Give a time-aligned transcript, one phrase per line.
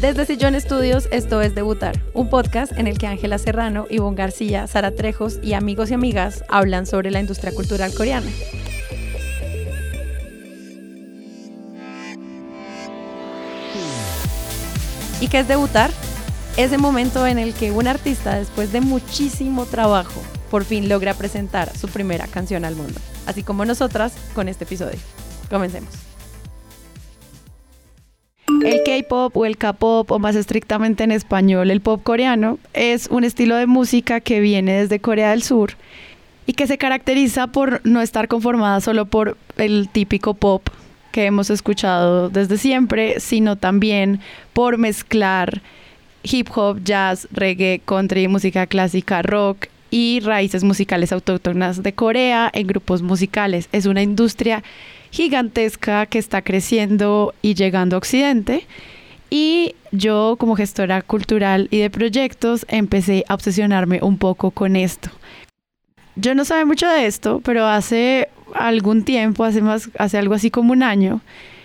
[0.00, 4.66] Desde Sillón Estudios, esto es Debutar, un podcast en el que Ángela Serrano, Ivonne García,
[4.66, 8.30] Sara Trejos y amigos y amigas hablan sobre la industria cultural coreana.
[15.18, 15.90] ¿Y qué es debutar?
[16.58, 20.20] Ese momento en el que un artista, después de muchísimo trabajo,
[20.50, 24.98] por fin logra presentar su primera canción al mundo, así como nosotras con este episodio.
[25.48, 26.15] Comencemos.
[29.02, 33.56] K-pop o el K-pop, o más estrictamente en español, el pop coreano, es un estilo
[33.56, 35.72] de música que viene desde Corea del Sur
[36.46, 40.68] y que se caracteriza por no estar conformada solo por el típico pop
[41.12, 44.20] que hemos escuchado desde siempre, sino también
[44.52, 45.62] por mezclar
[46.22, 52.66] hip hop, jazz, reggae, country, música clásica, rock y raíces musicales autóctonas de Corea en
[52.66, 53.68] grupos musicales.
[53.72, 54.62] Es una industria
[55.16, 58.66] gigantesca que está creciendo y llegando a Occidente.
[59.30, 65.08] Y yo como gestora cultural y de proyectos empecé a obsesionarme un poco con esto.
[66.16, 70.50] Yo no sabía mucho de esto, pero hace algún tiempo, hace, más, hace algo así
[70.50, 71.22] como un año,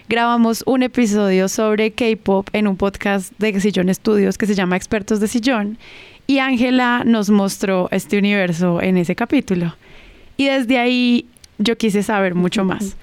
[0.07, 5.19] grabamos un episodio sobre K-Pop en un podcast de Sillón Estudios que se llama Expertos
[5.19, 5.77] de Sillón.
[6.25, 9.75] Y Ángela nos mostró este universo en ese capítulo.
[10.37, 11.25] Y desde ahí
[11.57, 12.95] yo quise saber mucho más.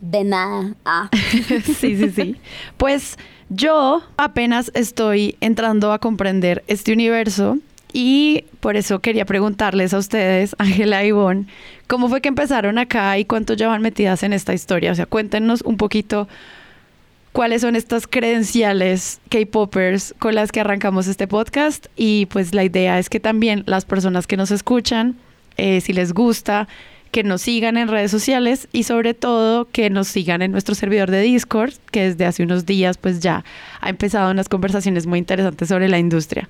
[0.00, 0.74] De nada.
[0.84, 1.10] Ah.
[1.64, 2.36] sí, sí, sí.
[2.76, 3.16] Pues
[3.48, 7.58] yo apenas estoy entrando a comprender este universo
[7.92, 11.46] y por eso quería preguntarles a ustedes, Ángela y Ivonne,
[11.86, 14.92] ¿cómo fue que empezaron acá y cuánto llevan metidas en esta historia?
[14.92, 16.28] O sea, cuéntenos un poquito
[17.32, 22.98] cuáles son estas credenciales K-Poppers con las que arrancamos este podcast y pues la idea
[22.98, 25.16] es que también las personas que nos escuchan,
[25.56, 26.66] eh, si les gusta,
[27.10, 31.10] que nos sigan en redes sociales y sobre todo que nos sigan en nuestro servidor
[31.10, 33.44] de Discord, que desde hace unos días pues ya
[33.80, 36.48] ha empezado unas conversaciones muy interesantes sobre la industria.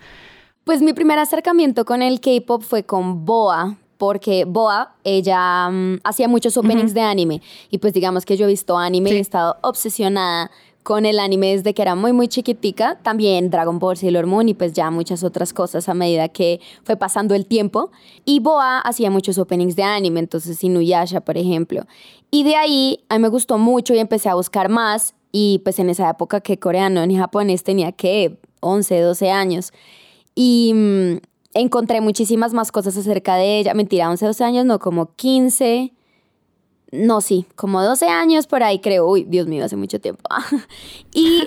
[0.64, 6.28] Pues mi primer acercamiento con el K-pop fue con Boa, porque Boa, ella mm, hacía
[6.28, 7.40] muchos openings de anime.
[7.70, 10.50] Y pues digamos que yo he visto anime y he estado obsesionada
[10.86, 12.96] con el anime desde que era muy, muy chiquitica.
[13.02, 16.94] También Dragon Ball, Sailor Moon y pues ya muchas otras cosas a medida que fue
[16.94, 17.90] pasando el tiempo.
[18.24, 21.82] Y Boa hacía muchos openings de anime, entonces Inuyasha, por ejemplo.
[22.30, 25.16] Y de ahí a mí me gustó mucho y empecé a buscar más.
[25.32, 29.72] Y pues en esa época que coreano ni japonés tenía que 11, 12 años.
[30.36, 31.16] Y mm,
[31.54, 33.74] encontré muchísimas más cosas acerca de ella.
[33.74, 35.95] Mentira, 11, 12 años, no, como 15
[36.92, 39.08] no, sí, como 12 años por ahí creo.
[39.08, 40.22] Uy, Dios mío, hace mucho tiempo.
[41.12, 41.42] y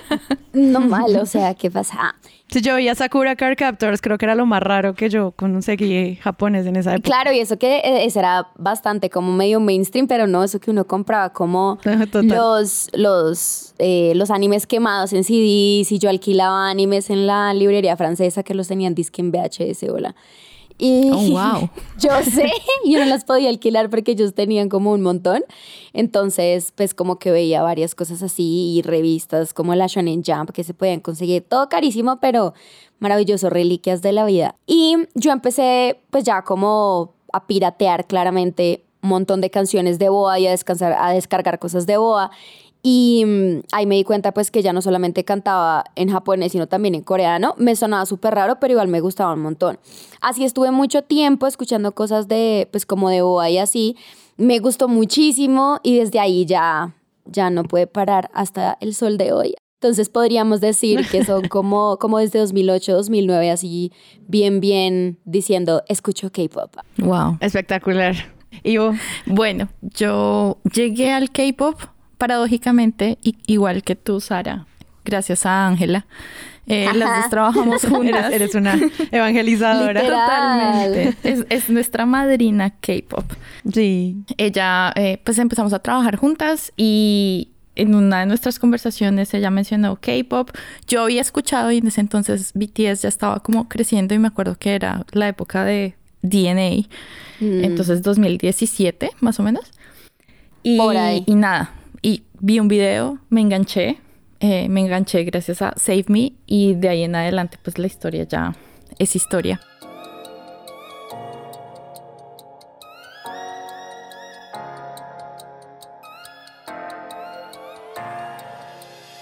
[0.52, 2.14] no mal, o sea, ¿qué pasa?
[2.48, 6.16] Si yo veía Sakura Card Captors, creo que era lo más raro que yo conseguí
[6.16, 7.06] japonés en esa época.
[7.06, 10.84] Claro, y eso que eh, era bastante como medio mainstream, pero no, eso que uno
[10.84, 11.78] compraba como
[12.22, 17.96] los, los, eh, los animes quemados en CDs y yo alquilaba animes en la librería
[17.96, 20.16] francesa que los tenían disque en VHS, hola.
[20.80, 21.68] Y oh, wow.
[21.98, 22.50] yo sé,
[22.86, 25.42] yo no las podía alquilar porque ellos tenían como un montón.
[25.92, 30.64] Entonces, pues como que veía varias cosas así y revistas como la Shonen Jump que
[30.64, 31.44] se podían conseguir.
[31.46, 32.54] Todo carísimo, pero
[32.98, 34.56] maravilloso, reliquias de la vida.
[34.66, 40.38] Y yo empecé pues ya como a piratear claramente un montón de canciones de Boa
[40.38, 42.30] y a, descansar, a descargar cosas de Boa.
[42.82, 46.66] Y mm, ahí me di cuenta pues que ya no solamente cantaba en japonés, sino
[46.66, 47.54] también en coreano.
[47.58, 49.78] Me sonaba súper raro, pero igual me gustaba un montón.
[50.20, 53.96] Así estuve mucho tiempo escuchando cosas de, pues como de boa y así.
[54.36, 56.94] Me gustó muchísimo y desde ahí ya,
[57.26, 59.54] ya no puede parar hasta el sol de hoy.
[59.74, 63.92] Entonces podríamos decir que son como, como desde 2008, 2009, así
[64.26, 66.76] bien, bien diciendo, escucho K-pop.
[66.98, 68.14] Wow, espectacular.
[68.62, 68.92] Y yo,
[69.26, 71.78] bueno, yo llegué al K-pop
[72.20, 73.16] paradójicamente,
[73.46, 74.66] igual que tú, Sara,
[75.06, 76.04] gracias a Ángela,
[76.66, 78.30] eh, las dos trabajamos juntas.
[78.30, 78.78] Eres, una
[79.10, 80.02] evangelizadora.
[80.02, 81.16] Totalmente.
[81.48, 83.24] Es, nuestra madrina K-pop.
[83.72, 84.18] Sí.
[84.36, 89.96] Ella, eh, pues empezamos a trabajar juntas y en una de nuestras conversaciones ella mencionó
[89.96, 90.50] K-pop.
[90.86, 94.56] Yo había escuchado y en ese entonces BTS ya estaba como creciendo y me acuerdo
[94.56, 96.86] que era la época de DNA.
[97.40, 97.64] Mm.
[97.64, 99.64] Entonces 2017, más o menos.
[100.62, 101.24] Y, Por ahí.
[101.26, 103.98] y nada, y vi un video, me enganché,
[104.40, 108.24] eh, me enganché gracias a Save Me y de ahí en adelante pues la historia
[108.24, 108.54] ya
[108.98, 109.60] es historia.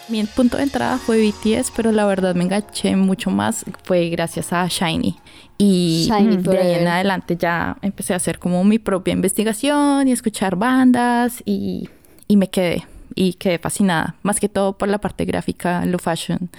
[0.09, 4.55] Mi punto de entrada fue BTS, pero la verdad me enganché mucho más, fue gracias
[4.55, 5.19] a Shiny.
[5.59, 10.57] Y de ahí en adelante ya empecé a hacer como mi propia investigación y escuchar
[10.57, 11.91] bandas y
[12.29, 16.51] y me quedé y quedé fascinada, más que todo por la parte gráfica, lo fashion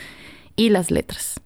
[0.56, 1.40] y las letras.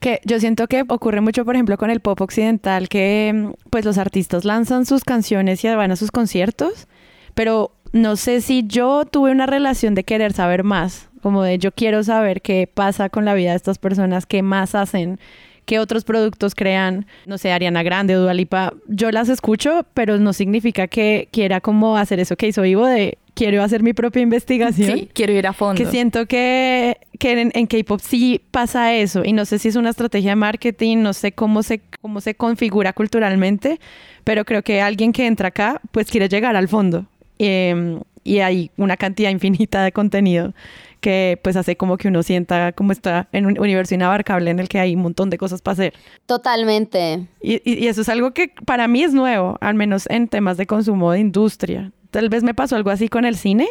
[0.00, 3.98] Que yo siento que ocurre mucho, por ejemplo, con el pop occidental, que pues los
[3.98, 6.88] artistas lanzan sus canciones y van a sus conciertos,
[7.34, 11.72] pero no sé si yo tuve una relación de querer saber más, como de yo
[11.72, 15.20] quiero saber qué pasa con la vida de estas personas, qué más hacen,
[15.66, 18.72] qué otros productos crean, no sé, Ariana Grande o Dualipa.
[18.86, 23.18] Yo las escucho, pero no significa que quiera como hacer eso que hizo Vivo de
[23.34, 24.98] quiero hacer mi propia investigación.
[24.98, 25.76] Sí, quiero ir a fondo.
[25.76, 29.22] Que siento que, que en, en K-pop sí pasa eso.
[29.24, 32.34] Y no sé si es una estrategia de marketing, no sé cómo se, cómo se
[32.34, 33.78] configura culturalmente,
[34.24, 37.06] pero creo que alguien que entra acá, pues quiere llegar al fondo.
[37.38, 40.52] Em, y hay una cantidad infinita de contenido
[41.00, 44.68] que pues hace como que uno sienta como está en un universo inabarcable en el
[44.68, 45.94] que hay un montón de cosas para hacer.
[46.26, 47.26] Totalmente.
[47.40, 50.56] Y, y, y eso es algo que para mí es nuevo, al menos en temas
[50.56, 51.92] de consumo de industria.
[52.10, 53.68] Tal vez me pasó algo así con el cine,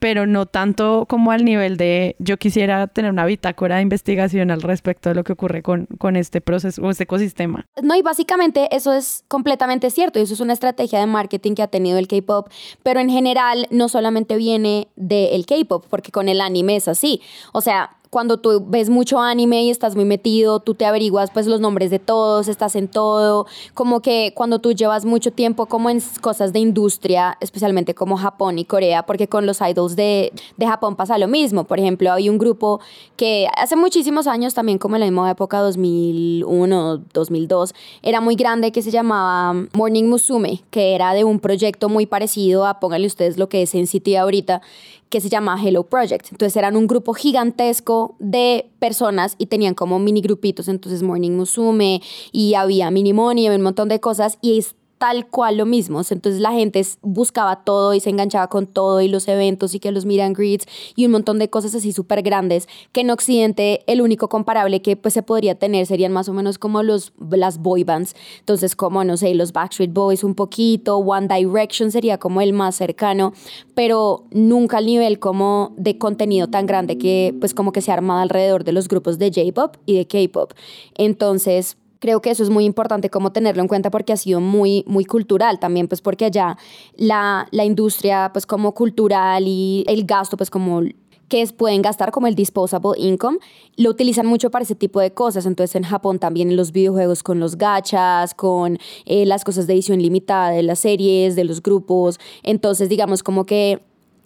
[0.00, 4.62] pero no tanto como al nivel de yo quisiera tener una bitácora de investigación al
[4.62, 7.66] respecto de lo que ocurre con, con este proceso o este ecosistema.
[7.82, 11.62] No, y básicamente eso es completamente cierto y eso es una estrategia de marketing que
[11.62, 12.48] ha tenido el K-pop,
[12.82, 17.20] pero en general no solamente viene del K-pop, porque con el anime es así.
[17.52, 21.46] O sea, cuando tú ves mucho anime y estás muy metido, tú te averiguas pues
[21.46, 25.90] los nombres de todos, estás en todo, como que cuando tú llevas mucho tiempo como
[25.90, 30.66] en cosas de industria, especialmente como Japón y Corea, porque con los idols de, de
[30.66, 31.64] Japón pasa lo mismo.
[31.64, 32.80] Por ejemplo, hay un grupo
[33.16, 38.72] que hace muchísimos años, también como en la misma época, 2001, 2002, era muy grande
[38.72, 43.38] que se llamaba Morning Musume, que era de un proyecto muy parecido a, pónganle ustedes
[43.38, 44.62] lo que es en City ahorita,
[45.10, 46.28] que se llama Hello Project.
[46.30, 52.00] Entonces eran un grupo gigantesco de personas y tenían como mini grupitos, entonces Morning Musume
[52.32, 54.64] y había Mini Money, había un montón de cosas y
[55.00, 56.02] tal cual lo mismo.
[56.10, 59.92] Entonces la gente buscaba todo y se enganchaba con todo y los eventos y que
[59.92, 64.02] los miran greets y un montón de cosas así súper grandes que en Occidente el
[64.02, 67.82] único comparable que pues se podría tener serían más o menos como los, las boy
[67.82, 68.14] bands.
[68.40, 72.74] Entonces como, no sé, los Backstreet Boys un poquito, One Direction sería como el más
[72.74, 73.32] cercano,
[73.74, 78.20] pero nunca al nivel como de contenido tan grande que pues como que se arma
[78.20, 80.52] alrededor de los grupos de J-Pop y de K-Pop.
[80.94, 84.84] Entonces, creo que eso es muy importante como tenerlo en cuenta porque ha sido muy,
[84.88, 86.58] muy cultural también, pues porque allá
[86.96, 90.82] la, la industria pues como cultural y el gasto pues como
[91.30, 93.38] que pueden gastar como el disposable income,
[93.76, 95.46] lo utilizan mucho para ese tipo de cosas.
[95.46, 99.74] Entonces en Japón también en los videojuegos con los gachas, con eh, las cosas de
[99.74, 102.18] edición limitada de las series, de los grupos.
[102.42, 103.80] Entonces digamos como que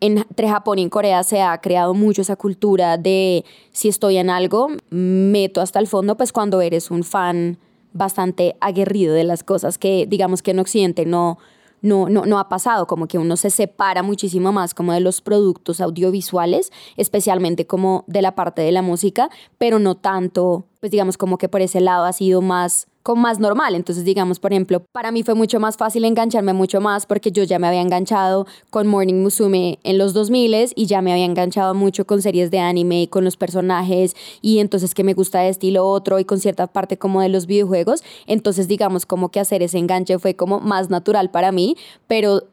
[0.04, 4.68] entre Japón y Corea se ha creado mucho esa cultura de si estoy en algo,
[4.90, 7.58] meto hasta el fondo, pues cuando eres un fan
[7.92, 11.38] bastante aguerrido de las cosas que digamos que en Occidente no,
[11.80, 15.22] no, no, no ha pasado, como que uno se separa muchísimo más como de los
[15.22, 21.16] productos audiovisuales, especialmente como de la parte de la música, pero no tanto, pues digamos
[21.16, 23.74] como que por ese lado ha sido más como más normal.
[23.76, 27.44] Entonces, digamos, por ejemplo, para mí fue mucho más fácil engancharme mucho más porque yo
[27.44, 31.74] ya me había enganchado con Morning Musume en los 2000 y ya me había enganchado
[31.74, 35.86] mucho con series de anime, con los personajes y entonces que me gusta de estilo
[35.86, 38.02] otro y con cierta parte como de los videojuegos.
[38.26, 42.44] Entonces, digamos, como que hacer ese enganche fue como más natural para mí, pero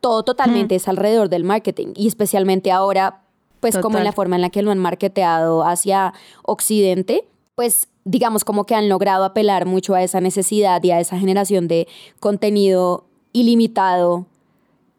[0.00, 3.22] todo totalmente es alrededor del marketing y especialmente ahora,
[3.58, 7.24] pues como en la forma en la que lo han marketeado hacia Occidente,
[7.56, 11.66] pues digamos, como que han logrado apelar mucho a esa necesidad y a esa generación
[11.66, 11.88] de
[12.20, 14.26] contenido ilimitado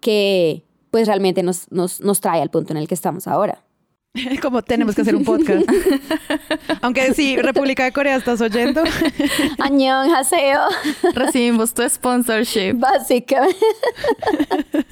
[0.01, 3.63] que pues realmente nos, nos, nos trae al punto en el que estamos ahora.
[4.41, 5.65] Como tenemos que hacer un podcast.
[6.81, 8.83] Aunque sí, República de Corea, ¿estás oyendo?
[9.59, 10.61] Añón, haseo.
[11.13, 12.73] Recibimos tu sponsorship.
[12.75, 13.57] Básicamente.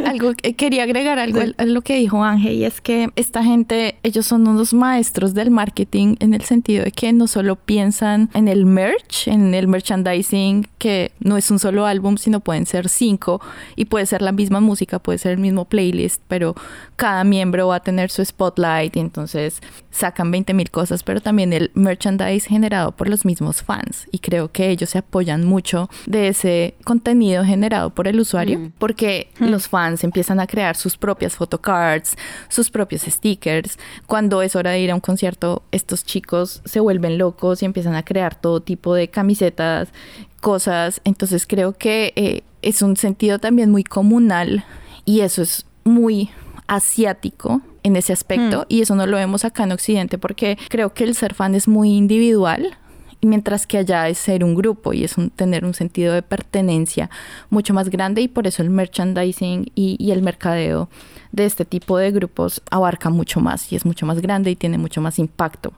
[0.05, 4.25] algo, quería agregar algo a lo que dijo Ángel y es que esta gente, ellos
[4.25, 8.65] son unos maestros del marketing en el sentido de que no solo piensan en el
[8.65, 13.41] merch, en el merchandising, que no es un solo álbum, sino pueden ser cinco
[13.75, 16.55] y puede ser la misma música, puede ser el mismo playlist, pero
[16.95, 21.53] cada miembro va a tener su spotlight y entonces sacan 20 mil cosas, pero también
[21.53, 24.07] el merchandise generado por los mismos fans.
[24.11, 28.73] Y creo que ellos se apoyan mucho de ese contenido generado por el usuario, mm.
[28.77, 29.45] porque mm.
[29.45, 32.17] los fans empiezan a crear sus propias photocards,
[32.49, 33.79] sus propios stickers.
[34.05, 37.95] Cuando es hora de ir a un concierto, estos chicos se vuelven locos y empiezan
[37.95, 39.89] a crear todo tipo de camisetas,
[40.41, 40.99] cosas.
[41.05, 44.65] Entonces creo que eh, es un sentido también muy comunal
[45.05, 46.31] y eso es muy
[46.67, 48.65] asiático en ese aspecto hmm.
[48.67, 51.67] y eso no lo vemos acá en Occidente porque creo que el ser fan es
[51.67, 52.75] muy individual
[53.21, 57.09] mientras que allá es ser un grupo y es un, tener un sentido de pertenencia
[57.49, 60.89] mucho más grande y por eso el merchandising y, y el mercadeo
[61.31, 64.79] de este tipo de grupos abarca mucho más y es mucho más grande y tiene
[64.79, 65.73] mucho más impacto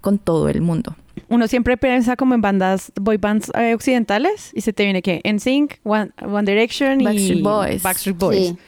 [0.00, 0.96] con todo el mundo.
[1.28, 5.20] Uno siempre piensa como en bandas, boy bands eh, occidentales y se te viene que
[5.24, 7.82] NSYNC, One, One Direction y Backstreet Boys.
[7.82, 8.48] Backstreet Boys.
[8.48, 8.58] Sí.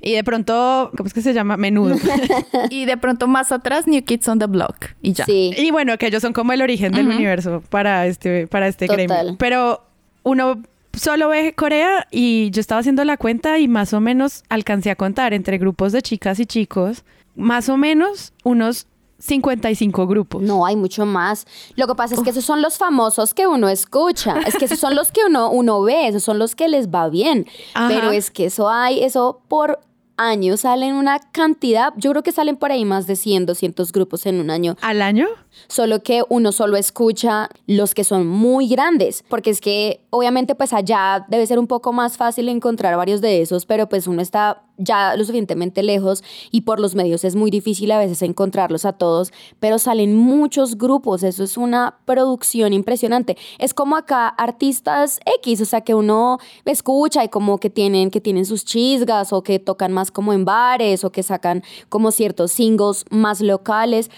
[0.00, 1.56] Y de pronto, ¿cómo es que se llama?
[1.56, 1.96] Menudo.
[2.70, 5.24] y de pronto más atrás New Kids on the Block y ya.
[5.24, 5.52] Sí.
[5.56, 9.06] y bueno, que ellos son como el origen del universo para este, para este Total.
[9.06, 9.36] gremio.
[9.38, 9.82] Pero
[10.22, 14.90] uno solo ve Corea y yo estaba haciendo la cuenta y más o menos alcancé
[14.90, 17.04] a contar entre grupos de chicas y chicos,
[17.36, 18.86] más o menos unos
[19.18, 20.42] 55 grupos.
[20.42, 21.46] No, hay mucho más.
[21.76, 24.40] Lo que pasa es que esos son los famosos que uno escucha.
[24.46, 27.08] Es que esos son los que uno, uno ve, esos son los que les va
[27.08, 27.46] bien.
[27.74, 27.88] Ajá.
[27.88, 29.78] Pero es que eso hay, eso por
[30.20, 34.26] año salen una cantidad, yo creo que salen por ahí más de 100, 200 grupos
[34.26, 34.76] en un año.
[34.82, 35.26] ¿Al año?
[35.68, 40.72] Solo que uno solo escucha los que son muy grandes, porque es que obviamente pues
[40.72, 44.62] allá debe ser un poco más fácil encontrar varios de esos, pero pues uno está
[44.80, 48.94] ya lo suficientemente lejos y por los medios es muy difícil a veces encontrarlos a
[48.94, 53.36] todos, pero salen muchos grupos, eso es una producción impresionante.
[53.58, 58.20] Es como acá artistas X, o sea, que uno escucha y como que tienen que
[58.20, 62.50] tienen sus chisgas o que tocan más como en bares o que sacan como ciertos
[62.52, 64.10] singles más locales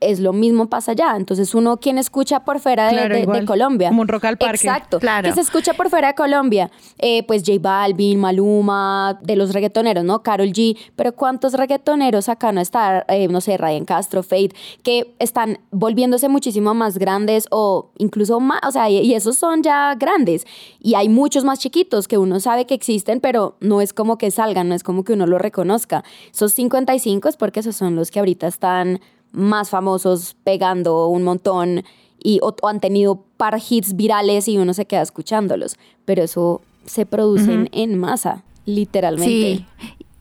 [0.00, 1.14] es lo mismo pasa allá.
[1.16, 3.44] Entonces, uno quien escucha por fuera de, Claro, de- de igual.
[3.44, 3.88] Colombia.
[3.90, 4.56] Como un rock al parque.
[4.66, 4.98] Exacto.
[4.98, 5.28] Claro.
[5.28, 6.70] Que se escucha por fuera de Colombia.
[6.98, 10.22] Eh, pues J Balvin, Maluma, de los reggaetoneros, ¿no?
[10.22, 10.76] Carol G.
[10.96, 14.50] Pero ¿cuántos reggaetoneros acá no está, eh, no sé, Ryan Castro, Fate,
[14.82, 19.62] que están volviéndose muchísimo más grandes o incluso más, o sea, y, y esos son
[19.62, 20.46] ya grandes.
[20.80, 24.30] Y hay muchos más chiquitos que uno sabe que existen, pero no es como que
[24.30, 26.04] salgan, no es como que uno lo reconozca.
[26.32, 29.00] Esos 55 es porque esos son los que ahorita están
[29.32, 31.84] más famosos, pegando un montón
[32.22, 35.76] y o, o han tenido par hits virales y uno se queda escuchándolos.
[36.04, 39.26] Pero eso se produce en- en masa, literalmente.
[39.30, 39.66] Sí,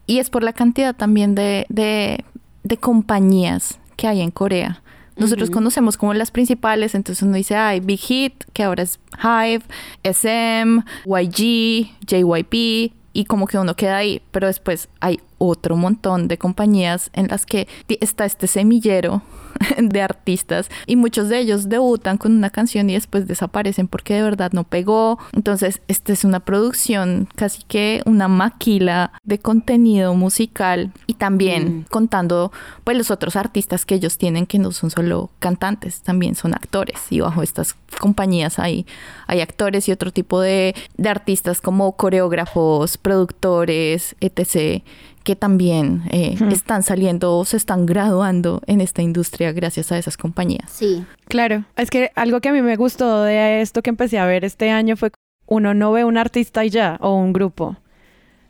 [0.07, 2.23] y es por la cantidad también de, de,
[2.63, 4.81] de compañías que hay en Corea.
[5.17, 9.63] Nosotros conocemos como las principales, entonces uno dice, ay, Big Hit, que ahora es Hive,
[10.03, 16.37] SM, YG, JYP, y como que uno queda ahí, pero después hay otro montón de
[16.37, 19.23] compañías en las que está este semillero
[19.77, 24.21] de artistas y muchos de ellos debutan con una canción y después desaparecen porque de
[24.21, 25.17] verdad no pegó.
[25.33, 32.51] Entonces, esta es una producción casi que una maquila de contenido musical y también contando
[32.83, 36.99] pues los otros artistas que ellos tienen que no son solo cantantes, también son actores.
[37.09, 38.85] Y bajo estas compañías hay,
[39.27, 44.83] hay actores y otro tipo de, de artistas como coreógrafos, productores, etc
[45.29, 50.17] que también eh, están saliendo o se están graduando en esta industria gracias a esas
[50.17, 50.71] compañías.
[50.71, 51.05] Sí.
[51.27, 54.43] Claro, es que algo que a mí me gustó de esto que empecé a ver
[54.43, 55.11] este año fue
[55.45, 57.77] uno no ve un artista y ya o un grupo,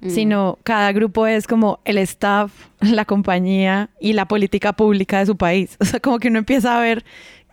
[0.01, 0.09] Mm.
[0.11, 5.35] sino cada grupo es como el staff, la compañía y la política pública de su
[5.35, 5.75] país.
[5.81, 7.03] O sea, como que uno empieza a ver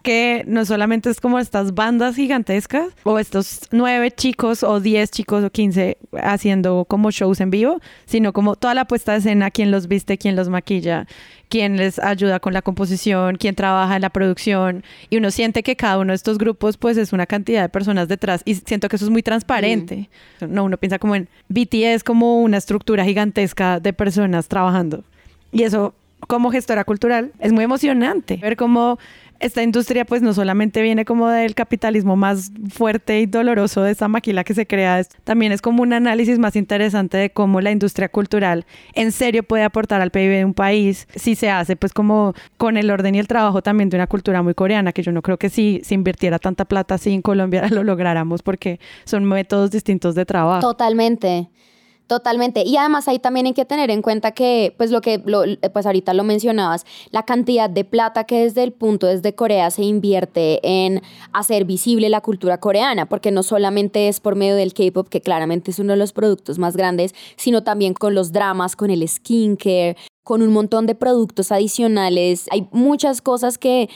[0.06, 5.42] que no solamente es como estas bandas gigantescas o estos nueve chicos o diez chicos
[5.42, 9.72] o quince haciendo como shows en vivo, sino como toda la puesta de escena, quién
[9.72, 11.08] los viste, quién los maquilla,
[11.48, 14.84] quién les ayuda con la composición, quién trabaja en la producción.
[15.10, 18.06] Y uno siente que cada uno de estos grupos pues es una cantidad de personas
[18.06, 20.08] detrás y siento que eso es muy transparente.
[20.40, 25.02] No, uno piensa como en BTS como una estructura gigantesca de personas trabajando.
[25.50, 28.98] Y eso como gestora cultural es muy emocionante ver cómo
[29.40, 34.08] esta industria pues no solamente viene como del capitalismo más fuerte y doloroso de esta
[34.08, 38.08] maquila que se crea, también es como un análisis más interesante de cómo la industria
[38.08, 42.34] cultural en serio puede aportar al PIB de un país si se hace pues como
[42.56, 45.22] con el orden y el trabajo también de una cultura muy coreana, que yo no
[45.22, 49.70] creo que si se invirtiera tanta plata así en Colombia lo lográramos porque son métodos
[49.70, 50.60] distintos de trabajo.
[50.60, 51.48] Totalmente.
[52.06, 52.62] Totalmente.
[52.64, 55.86] Y además ahí también hay que tener en cuenta que, pues lo que, lo- pues
[55.86, 60.60] ahorita lo mencionabas, la cantidad de plata que desde el punto desde Corea se invierte
[60.62, 65.20] en hacer visible la cultura coreana, porque no solamente es por medio del K-pop, que
[65.20, 69.06] claramente es uno de los productos más grandes, sino también con los dramas, con el
[69.08, 72.46] skincare, con un montón de productos adicionales.
[72.52, 73.88] Hay muchas cosas que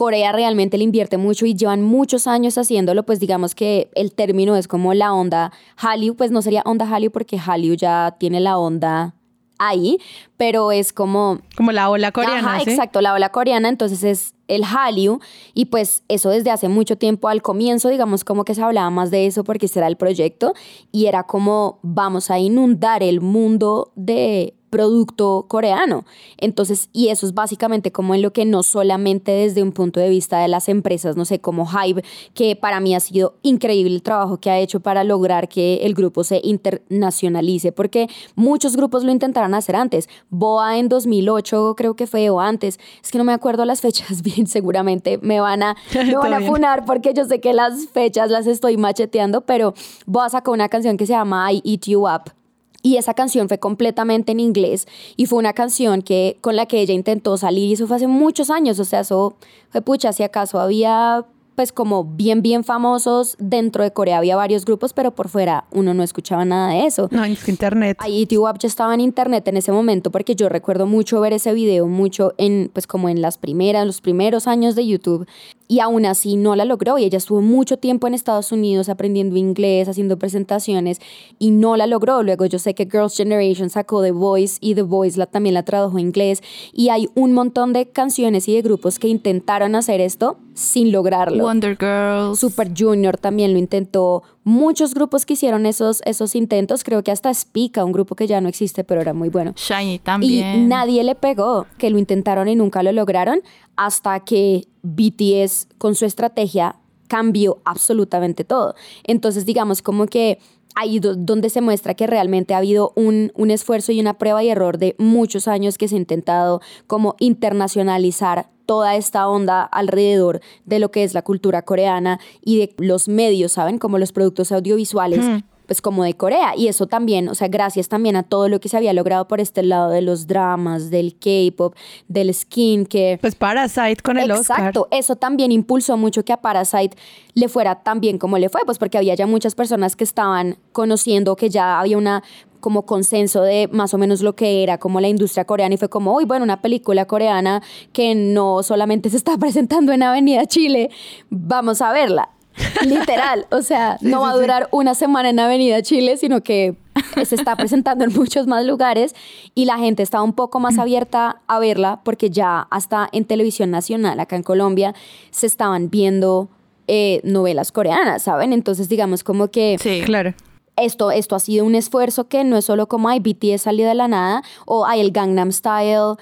[0.00, 4.56] Corea realmente le invierte mucho y llevan muchos años haciéndolo, pues digamos que el término
[4.56, 8.56] es como la onda Hallyu, pues no sería onda Hallyu porque Hallyu ya tiene la
[8.56, 9.14] onda
[9.58, 9.98] ahí,
[10.38, 12.70] pero es como Como la ola coreana, Ajá, ¿sí?
[12.70, 15.20] exacto, la ola coreana, entonces es el Hallyu
[15.52, 19.10] y pues eso desde hace mucho tiempo al comienzo, digamos como que se hablaba más
[19.10, 20.54] de eso porque ese era el proyecto
[20.90, 26.04] y era como vamos a inundar el mundo de producto coreano.
[26.38, 30.08] Entonces, y eso es básicamente como en lo que no solamente desde un punto de
[30.08, 34.02] vista de las empresas, no sé, como Hive, que para mí ha sido increíble el
[34.02, 39.10] trabajo que ha hecho para lograr que el grupo se internacionalice, porque muchos grupos lo
[39.10, 40.08] intentaron hacer antes.
[40.30, 44.22] Boa en 2008 creo que fue o antes, es que no me acuerdo las fechas
[44.22, 48.30] bien, seguramente me van a, me van a funar porque yo sé que las fechas
[48.30, 49.74] las estoy macheteando, pero
[50.06, 52.39] Boa sacó una canción que se llama I Eat You Up
[52.82, 56.80] y esa canción fue completamente en inglés y fue una canción que, con la que
[56.80, 59.36] ella intentó salir y eso fue hace muchos años, o sea, eso
[59.70, 61.24] fue pucha, si acaso había
[61.60, 63.36] pues como bien, bien famosos.
[63.38, 67.08] Dentro de Corea había varios grupos, pero por fuera uno no escuchaba nada de eso.
[67.10, 67.98] No, en internet.
[68.00, 71.52] Ahí TWAP ya estaba en internet en ese momento porque yo recuerdo mucho ver ese
[71.52, 75.26] video, mucho en, pues como en las primeras, los primeros años de YouTube
[75.70, 79.36] y aún así no la logró y ella estuvo mucho tiempo en Estados Unidos aprendiendo
[79.36, 80.98] inglés, haciendo presentaciones
[81.38, 82.24] y no la logró.
[82.24, 85.62] Luego yo sé que Girls' Generation sacó The Voice y The Voice la, también la
[85.62, 90.00] tradujo en inglés y hay un montón de canciones y de grupos que intentaron hacer
[90.00, 91.44] esto sin lograrlo.
[91.50, 92.38] Wonder Girls.
[92.38, 94.22] Super Junior también lo intentó.
[94.44, 98.40] Muchos grupos que hicieron esos, esos intentos, creo que hasta Spica, un grupo que ya
[98.40, 99.52] no existe, pero era muy bueno.
[99.56, 100.60] Shiny también.
[100.60, 103.40] Y nadie le pegó, que lo intentaron y nunca lo lograron,
[103.76, 106.76] hasta que BTS con su estrategia
[107.08, 108.76] cambió absolutamente todo.
[109.02, 110.38] Entonces, digamos como que
[110.76, 114.50] ahí donde se muestra que realmente ha habido un, un, esfuerzo y una prueba y
[114.50, 120.78] error de muchos años que se ha intentado como internacionalizar toda esta onda alrededor de
[120.78, 123.78] lo que es la cultura coreana y de los medios, ¿saben?
[123.78, 125.24] Como los productos audiovisuales.
[125.66, 126.54] Pues como de Corea.
[126.56, 129.40] Y eso también, o sea, gracias también a todo lo que se había logrado por
[129.40, 131.74] este lado de los dramas, del K-pop,
[132.08, 133.18] del skincare.
[133.20, 134.58] Pues Parasite con el Oscar.
[134.58, 136.96] Exacto, eso también impulsó mucho que a Parasite
[137.34, 140.58] le fuera tan bien como le fue, pues porque había ya muchas personas que estaban
[140.72, 142.22] conociendo que ya había una
[142.60, 145.88] como consenso de más o menos lo que era como la industria coreana y fue
[145.88, 147.62] como, uy, bueno, una película coreana
[147.92, 150.90] que no solamente se está presentando en Avenida Chile,
[151.28, 152.30] vamos a verla.
[152.84, 156.76] Literal, o sea, no va a durar una semana en Avenida Chile, sino que
[157.24, 159.14] se está presentando en muchos más lugares
[159.54, 163.70] y la gente está un poco más abierta a verla porque ya hasta en televisión
[163.70, 164.94] nacional, acá en Colombia,
[165.30, 166.48] se estaban viendo
[166.88, 168.52] eh, novelas coreanas, ¿saben?
[168.52, 169.76] Entonces, digamos como que...
[169.80, 170.34] Sí, claro.
[170.82, 173.94] Esto, esto ha sido un esfuerzo que no es solo como hay BTS salió de
[173.94, 176.16] la nada o hay el Gangnam Style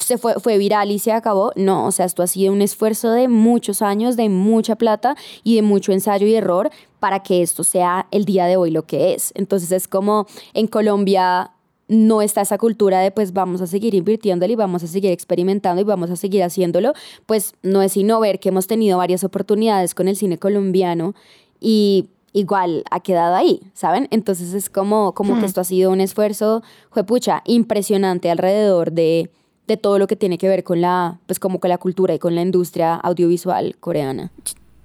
[0.00, 1.52] se fue, fue viral y se acabó.
[1.56, 5.56] No, o sea, esto ha sido un esfuerzo de muchos años, de mucha plata y
[5.56, 9.14] de mucho ensayo y error para que esto sea el día de hoy lo que
[9.14, 9.32] es.
[9.34, 11.50] Entonces es como en Colombia
[11.86, 15.82] no está esa cultura de pues vamos a seguir invirtiéndolo y vamos a seguir experimentando
[15.82, 16.94] y vamos a seguir haciéndolo,
[17.26, 21.14] pues no es sino ver que hemos tenido varias oportunidades con el cine colombiano
[21.60, 24.08] y igual ha quedado ahí, ¿saben?
[24.10, 26.62] Entonces es como, como que esto ha sido un esfuerzo,
[27.06, 29.30] pucha, impresionante alrededor de
[29.66, 32.18] de todo lo que tiene que ver con la, pues como con la cultura y
[32.18, 34.30] con la industria audiovisual coreana.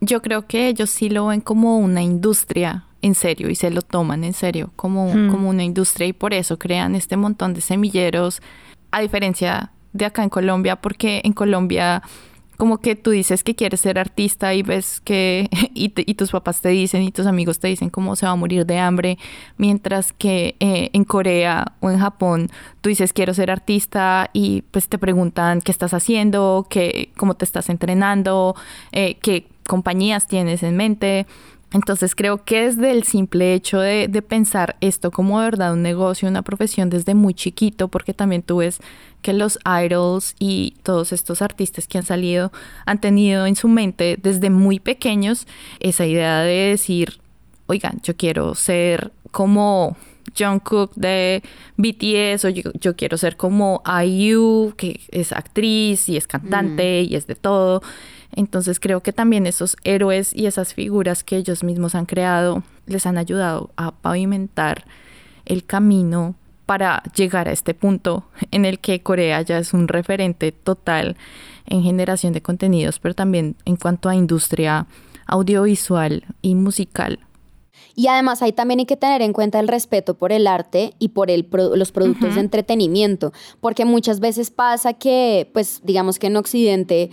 [0.01, 3.81] Yo creo que ellos sí lo ven como una industria en serio y se lo
[3.81, 5.29] toman en serio como, hmm.
[5.29, 8.41] como una industria y por eso crean este montón de semilleros,
[8.91, 12.01] a diferencia de acá en Colombia, porque en Colombia
[12.59, 16.67] como que tú dices que quieres ser artista y ves que, y, tus papás te
[16.67, 19.17] dicen y tus amigos te dicen cómo se va a morir de hambre,
[19.55, 22.49] mientras que eh, en Corea o en Japón
[22.81, 27.45] tú dices quiero ser artista y pues te preguntan qué estás haciendo, qué, cómo te
[27.45, 28.57] estás entrenando,
[28.91, 31.27] eh, qué compañías tienes en mente.
[31.71, 35.83] Entonces creo que desde el simple hecho de, de, pensar esto como de verdad un
[35.83, 38.79] negocio, una profesión desde muy chiquito, porque también tú ves
[39.21, 42.51] que los idols y todos estos artistas que han salido
[42.85, 45.45] han tenido en su mente desde muy pequeños
[45.79, 47.19] esa idea de decir,
[47.67, 49.95] oigan, yo quiero ser como
[50.37, 51.43] Jungkook de
[51.77, 57.11] BTS o yo, quiero ser como IU, que es actriz y es cantante mm.
[57.11, 57.81] y es de todo.
[58.35, 63.05] Entonces creo que también esos héroes y esas figuras que ellos mismos han creado les
[63.05, 64.85] han ayudado a pavimentar
[65.45, 70.51] el camino para llegar a este punto en el que Corea ya es un referente
[70.51, 71.17] total
[71.65, 74.85] en generación de contenidos, pero también en cuanto a industria
[75.25, 77.19] audiovisual y musical.
[77.95, 81.09] Y además ahí también hay que tener en cuenta el respeto por el arte y
[81.09, 86.37] por el los productos de entretenimiento, porque muchas veces pasa que, pues digamos que en
[86.37, 87.09] Occidente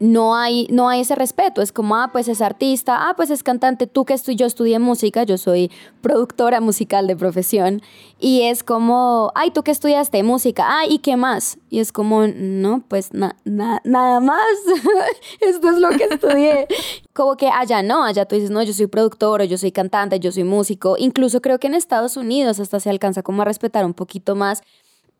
[0.00, 1.62] no hay, no hay ese respeto.
[1.62, 3.86] Es como, ah, pues es artista, ah, pues es cantante.
[3.86, 7.82] Tú que estoy, yo estudié música, yo soy productora musical de profesión.
[8.18, 11.58] Y es como, ay, tú que estudiaste música, ah, ¿y qué más?
[11.70, 14.56] Y es como, no, pues nada más.
[15.40, 16.66] Esto es lo que estudié.
[17.12, 20.32] como que allá no, allá tú dices, no, yo soy productora, yo soy cantante, yo
[20.32, 20.96] soy músico.
[20.98, 24.62] Incluso creo que en Estados Unidos hasta se alcanza como a respetar un poquito más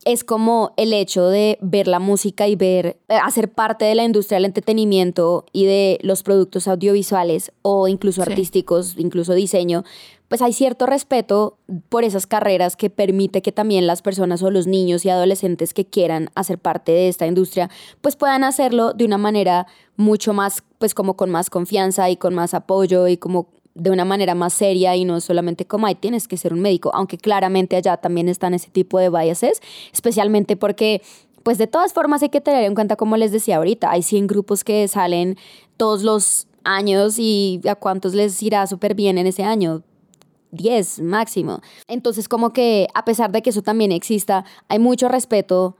[0.04, 4.04] es como el hecho de ver la música y ver, eh, hacer parte de la
[4.04, 9.84] industria del entretenimiento y de los productos audiovisuales o incluso artísticos, incluso diseño,
[10.28, 11.58] pues hay cierto respeto
[11.88, 15.86] por esas carreras que permite que también las personas o los niños y adolescentes que
[15.86, 20.94] quieran hacer parte de esta industria, pues puedan hacerlo de una manera mucho más, pues
[20.94, 24.96] como con más confianza y con más apoyo y como de una manera más seria
[24.96, 28.52] y no solamente como, ay, tienes que ser un médico, aunque claramente allá también están
[28.52, 29.62] ese tipo de biases,
[29.92, 31.00] especialmente porque
[31.44, 34.26] pues de todas formas hay que tener en cuenta, como les decía ahorita, hay 100
[34.26, 35.38] grupos que salen
[35.76, 39.82] todos los años y a cuántos les irá súper bien en ese año.
[40.50, 41.60] 10 máximo.
[41.86, 45.76] Entonces como que a pesar de que eso también exista, hay mucho respeto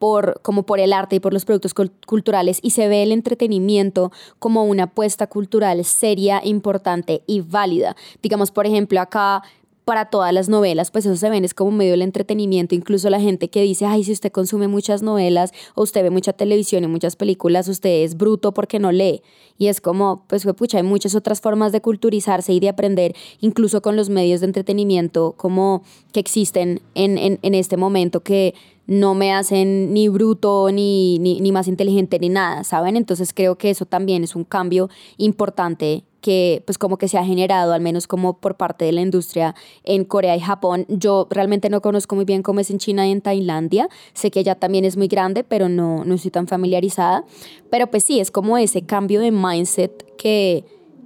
[0.00, 4.10] por, como por el arte y por los productos culturales y se ve el entretenimiento
[4.40, 7.94] como una apuesta cultural seria, importante y válida.
[8.22, 9.42] Digamos, por ejemplo, acá
[9.84, 13.20] para todas las novelas, pues eso se ven es como medio del entretenimiento, incluso la
[13.20, 16.86] gente que dice, ay, si usted consume muchas novelas o usted ve mucha televisión y
[16.86, 19.22] muchas películas, usted es bruto porque no lee.
[19.58, 23.82] Y es como, pues, pucha, hay muchas otras formas de culturizarse y de aprender, incluso
[23.82, 25.82] con los medios de entretenimiento como
[26.12, 28.54] que existen en, en, en este momento que
[28.90, 32.96] no me hacen ni bruto, ni, ni, ni, más inteligente, ni nada, ¿saben?
[32.96, 37.24] Entonces creo que eso también es un cambio importante que pues como que se ha
[37.24, 40.86] generado, al menos como por parte de la industria en Corea y Japón.
[40.88, 43.88] Yo realmente no conozco muy bien cómo es en China y en Tailandia.
[44.12, 47.24] Sé que ya también es muy grande, pero no, no estoy tan familiarizada.
[47.70, 50.64] Pero pues sí, es como ese cambio de mindset que,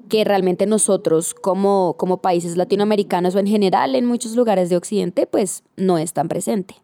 [0.08, 5.26] que realmente nosotros como, como países latinoamericanos o en general en muchos lugares de Occidente,
[5.26, 6.83] pues no es tan presente.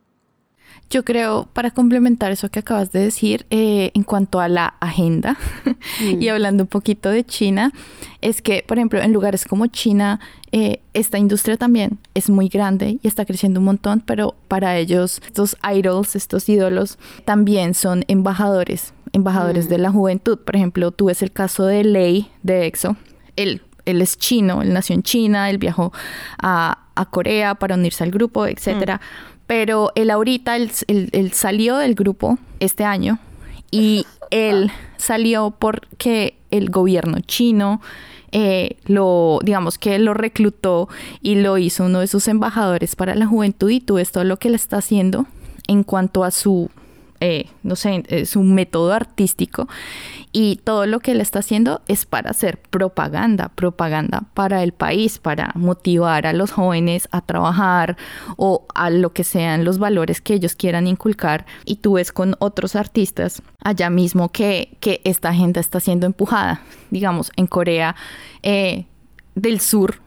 [0.90, 5.38] Yo creo, para complementar eso que acabas de decir, eh, en cuanto a la agenda,
[6.00, 6.30] y mm.
[6.32, 7.72] hablando un poquito de China,
[8.20, 10.18] es que, por ejemplo, en lugares como China,
[10.50, 15.22] eh, esta industria también es muy grande y está creciendo un montón, pero para ellos,
[15.24, 19.82] estos idols, estos ídolos, también son embajadores, embajadores de mm.
[19.82, 20.38] la juventud.
[20.38, 22.96] Por ejemplo, tú ves el caso de Lei de EXO.
[23.36, 25.92] Él, él es chino, él nació en China, él viajó
[26.42, 28.96] a, Corea para unirse al grupo, etcétera.
[28.96, 29.39] Mm.
[29.50, 30.70] Pero él ahorita, él,
[31.32, 33.18] salió del grupo este año
[33.72, 37.80] y él salió porque el gobierno chino
[38.30, 40.88] eh, lo, digamos que lo reclutó
[41.20, 44.36] y lo hizo uno de sus embajadores para la juventud y tú ves todo lo
[44.36, 45.26] que él está haciendo
[45.66, 46.70] en cuanto a su
[47.20, 49.68] eh, no sé, eh, su método artístico
[50.32, 55.18] y todo lo que él está haciendo es para hacer propaganda, propaganda para el país,
[55.18, 57.98] para motivar a los jóvenes a trabajar
[58.36, 61.44] o a lo que sean los valores que ellos quieran inculcar.
[61.64, 66.62] Y tú ves con otros artistas allá mismo que, que esta agenda está siendo empujada.
[66.90, 67.96] Digamos, en Corea
[68.42, 68.86] eh,
[69.34, 70.00] del Sur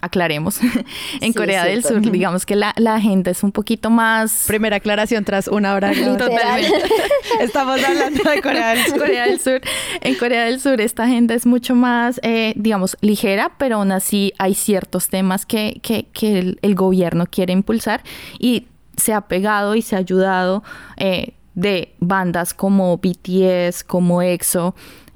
[0.00, 0.58] aclaremos,
[1.20, 4.44] en Corea del Sur, digamos que la, la, agenda es un poquito más...
[4.46, 5.92] Primera aclaración tras una hora.
[5.92, 6.82] Totalmente.
[7.40, 8.98] Estamos hablando de Corea del Sur.
[8.98, 9.60] Corea del Sur.
[10.00, 14.32] En Corea del Sur esta agenda es mucho más, eh, digamos, ligera, pero aún así
[14.38, 18.02] hay ciertos temas que, que, que el, el, gobierno quiere impulsar
[18.38, 18.66] y
[18.96, 20.62] se ha pegado y se ha ayudado
[20.96, 24.74] eh, de bandas como BTS, como EXO,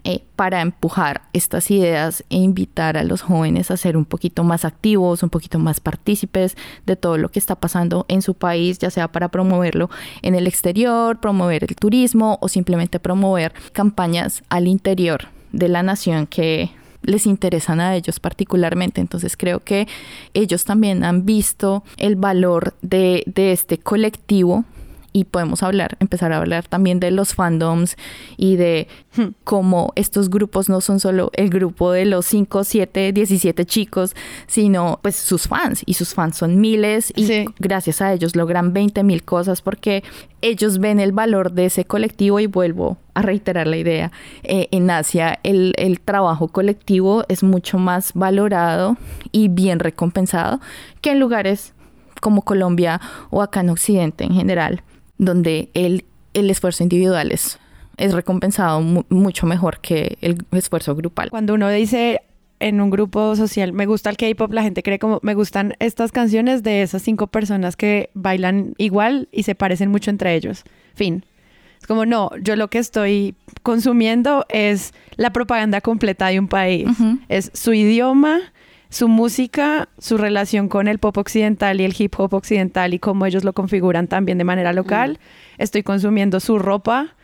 [0.08, 4.64] eh, para empujar estas ideas e invitar a los jóvenes a ser un poquito más
[4.64, 8.90] activos, un poquito más partícipes de todo lo que está pasando en su país, ya
[8.90, 9.90] sea para promoverlo
[10.22, 16.28] en el exterior, promover el turismo o simplemente promover campañas al interior de la nación
[16.28, 16.70] que
[17.02, 19.00] les interesan a ellos particularmente.
[19.00, 19.88] Entonces creo que
[20.34, 24.64] ellos también han visto el valor de, de este colectivo
[25.16, 27.96] y podemos hablar, empezar a hablar también de los fandoms
[28.36, 33.12] y de hmm, cómo estos grupos no son solo el grupo de los 5, 7,
[33.12, 34.14] 17 chicos,
[34.46, 39.02] sino pues sus fans y sus fans son miles y gracias a ellos logran 20
[39.04, 40.04] mil cosas porque
[40.42, 44.90] ellos ven el valor de ese colectivo y vuelvo a reiterar la idea, eh, en
[44.90, 48.98] Asia el, el trabajo colectivo es mucho más valorado
[49.32, 50.60] y bien recompensado
[51.00, 51.72] que en lugares
[52.20, 53.00] como Colombia
[53.30, 54.82] o acá en Occidente en general
[55.18, 57.58] donde el, el esfuerzo individual es,
[57.96, 61.30] es recompensado mucho mejor que el esfuerzo grupal.
[61.30, 62.20] Cuando uno dice
[62.58, 66.12] en un grupo social, me gusta el K-pop, la gente cree como, me gustan estas
[66.12, 70.64] canciones de esas cinco personas que bailan igual y se parecen mucho entre ellos.
[70.94, 71.24] Fin.
[71.80, 76.88] Es como, no, yo lo que estoy consumiendo es la propaganda completa de un país.
[77.28, 78.40] Es su idioma,
[78.88, 83.26] su música, su relación con el pop occidental y el hip hop occidental y cómo
[83.26, 85.18] ellos lo configuran también de manera local.
[85.58, 87.14] Estoy consumiendo su ropa,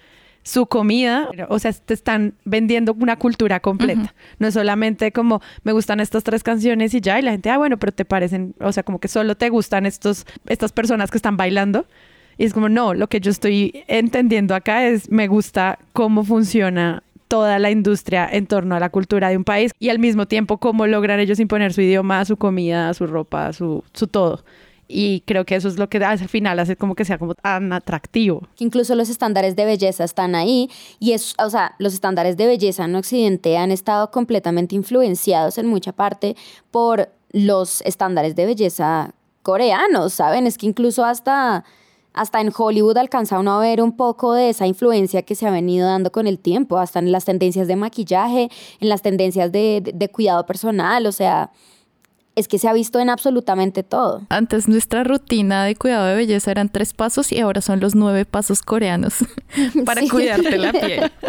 [0.43, 4.13] su comida, o sea, te están vendiendo una cultura completa.
[4.39, 7.59] No es solamente como me gustan estas tres canciones y ya, y la gente, ah,
[7.59, 11.19] bueno, pero te parecen, o sea, como que solo te gustan estos, estas personas que
[11.19, 11.87] están bailando,
[12.39, 17.03] Y es como, no, lo que yo estoy entendiendo acá es, me gusta cómo funciona
[17.33, 20.59] toda la industria en torno a la cultura de un país y al mismo tiempo
[20.59, 24.45] cómo logran ellos imponer su idioma, su comida, su ropa, su, todo.
[24.87, 27.73] Y creo que eso es lo que al final hace como que sea como tan
[27.73, 28.47] atractivo.
[28.59, 30.69] Incluso los estándares de belleza están ahí
[31.01, 35.69] y es, o sea, los estándares de belleza en Occidente han estado completamente influenciados en
[35.69, 36.37] mucha parte
[36.71, 40.47] por los estándares de belleza coreanos, ¿saben?
[40.47, 41.65] Es que incluso hasta
[42.15, 45.51] hasta en Hollywood alcanza uno a ver un poco de esa influencia que se ha
[45.51, 50.11] venido dando con el tiempo, hasta en las tendencias de maquillaje, en las tendencias de,
[50.13, 51.51] cuidado personal, o sea,
[52.35, 54.23] es que se ha visto en absolutamente todo.
[54.29, 58.25] Antes nuestra rutina de cuidado de belleza eran tres pasos y ahora son los nueve
[58.25, 59.17] pasos coreanos
[59.85, 61.13] para cuidarte la piel.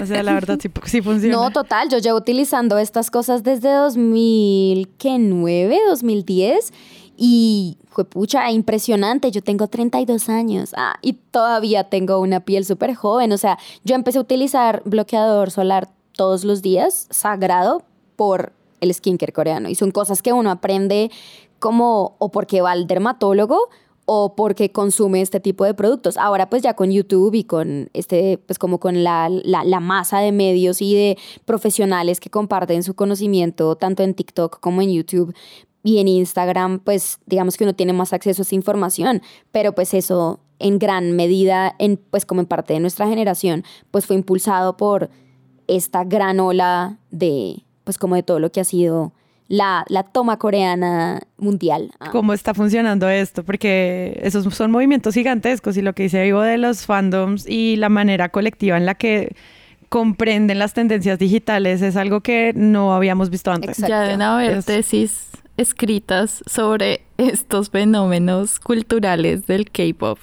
[0.00, 1.36] O sea, la verdad sí, sí, funciona.
[1.36, 6.72] No, total, yo llevo utilizando estas cosas desde 2009, 2010
[7.16, 9.30] y fue pucha, impresionante.
[9.30, 13.32] Yo tengo 32 años ah, y todavía tengo una piel súper joven.
[13.32, 17.82] O sea, yo empecé a utilizar bloqueador solar todos los días, sagrado,
[18.16, 19.68] por el skincare coreano.
[19.68, 21.10] Y son cosas que uno aprende
[21.58, 23.68] como o porque va al dermatólogo
[24.04, 26.16] o porque consume este tipo de productos.
[26.16, 30.18] Ahora pues ya con YouTube y con este, pues como con la, la, la, masa
[30.18, 35.34] de medios y de profesionales que comparten su conocimiento tanto en TikTok como en YouTube,
[35.82, 39.94] y en Instagram, pues digamos que uno tiene más acceso a esa información, pero pues
[39.94, 44.76] eso en gran medida, en, pues como en parte de nuestra generación, pues fue impulsado
[44.76, 45.10] por
[45.66, 49.12] esta gran ola de, pues como de todo lo que ha sido
[49.48, 51.90] la, la toma coreana mundial.
[51.98, 52.10] Ah.
[52.12, 53.42] ¿Cómo está funcionando esto?
[53.44, 57.88] Porque esos son movimientos gigantescos y lo que dice Vivo de los fandoms y la
[57.88, 59.34] manera colectiva en la que
[59.88, 63.76] comprenden las tendencias digitales es algo que no habíamos visto antes.
[63.76, 70.18] Ya deben haber tesis escritas sobre estos fenómenos culturales del K-pop.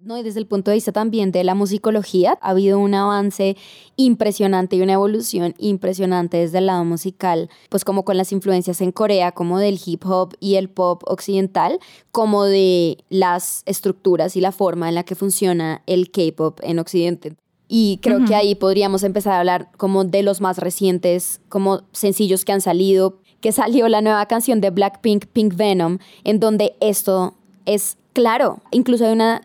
[0.00, 3.56] No, y desde el punto de vista también de la musicología, ha habido un avance
[3.96, 8.92] impresionante y una evolución impresionante desde el lado musical, pues como con las influencias en
[8.92, 11.80] Corea, como del hip hop y el pop occidental,
[12.12, 17.34] como de las estructuras y la forma en la que funciona el K-pop en Occidente.
[17.66, 22.44] Y creo que ahí podríamos empezar a hablar como de los más recientes, como sencillos
[22.44, 27.34] que han salido, que salió la nueva canción de Blackpink, Pink Venom, en donde esto
[27.66, 28.60] es claro.
[28.70, 29.42] Incluso hay una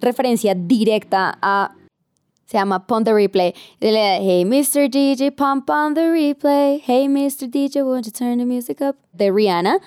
[0.00, 1.72] referencia directa a
[2.46, 3.54] se llama Pon the Replay.
[3.80, 4.88] Hey Mr.
[4.88, 6.80] DJ, pump on the replay.
[6.84, 7.50] Hey Mr.
[7.50, 8.96] DJ, won't you turn the music up?
[9.12, 9.80] De Rihanna.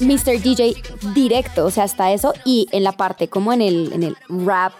[0.00, 0.40] Mr.
[0.40, 0.74] DJ
[1.14, 4.72] directo, o sea, hasta eso, y en la parte como en el, en el rap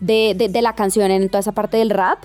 [0.00, 2.24] de, de, la canción, en toda esa parte del rap,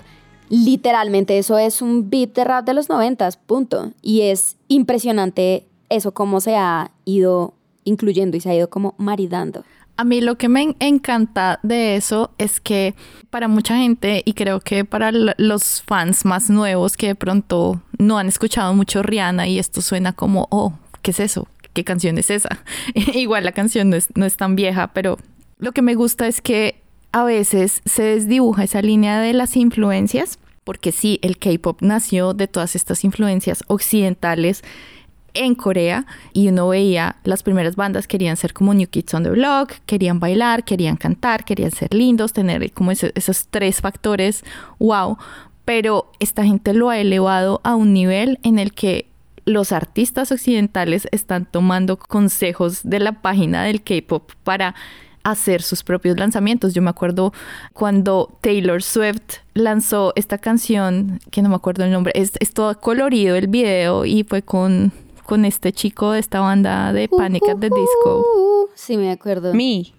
[0.49, 3.91] literalmente eso es un beat de rap de los noventas, punto.
[4.01, 9.63] Y es impresionante eso cómo se ha ido incluyendo y se ha ido como maridando.
[9.97, 12.95] A mí lo que me encanta de eso es que
[13.29, 18.17] para mucha gente y creo que para los fans más nuevos que de pronto no
[18.17, 21.47] han escuchado mucho Rihanna y esto suena como, oh, ¿qué es eso?
[21.73, 22.63] ¿Qué canción es esa?
[23.13, 25.17] Igual la canción no es, no es tan vieja, pero
[25.57, 26.81] lo que me gusta es que
[27.11, 32.47] a veces se desdibuja esa línea de las influencias, porque sí, el K-Pop nació de
[32.47, 34.63] todas estas influencias occidentales
[35.33, 39.29] en Corea y uno veía las primeras bandas querían ser como New Kids on the
[39.29, 44.43] Block, querían bailar, querían cantar, querían ser lindos, tener como esos tres factores,
[44.79, 45.17] wow,
[45.65, 49.10] pero esta gente lo ha elevado a un nivel en el que
[49.51, 54.75] los artistas occidentales están tomando consejos de la página del K-Pop para
[55.23, 56.73] hacer sus propios lanzamientos.
[56.73, 57.33] Yo me acuerdo
[57.73, 63.35] cuando Taylor Swift lanzó esta canción, que no me acuerdo el nombre, es, todo colorido
[63.35, 64.91] el video y fue con,
[65.25, 68.69] con este chico de esta banda de Panic at the Disco.
[68.75, 69.53] Sí, me acuerdo.
[69.53, 69.93] Me.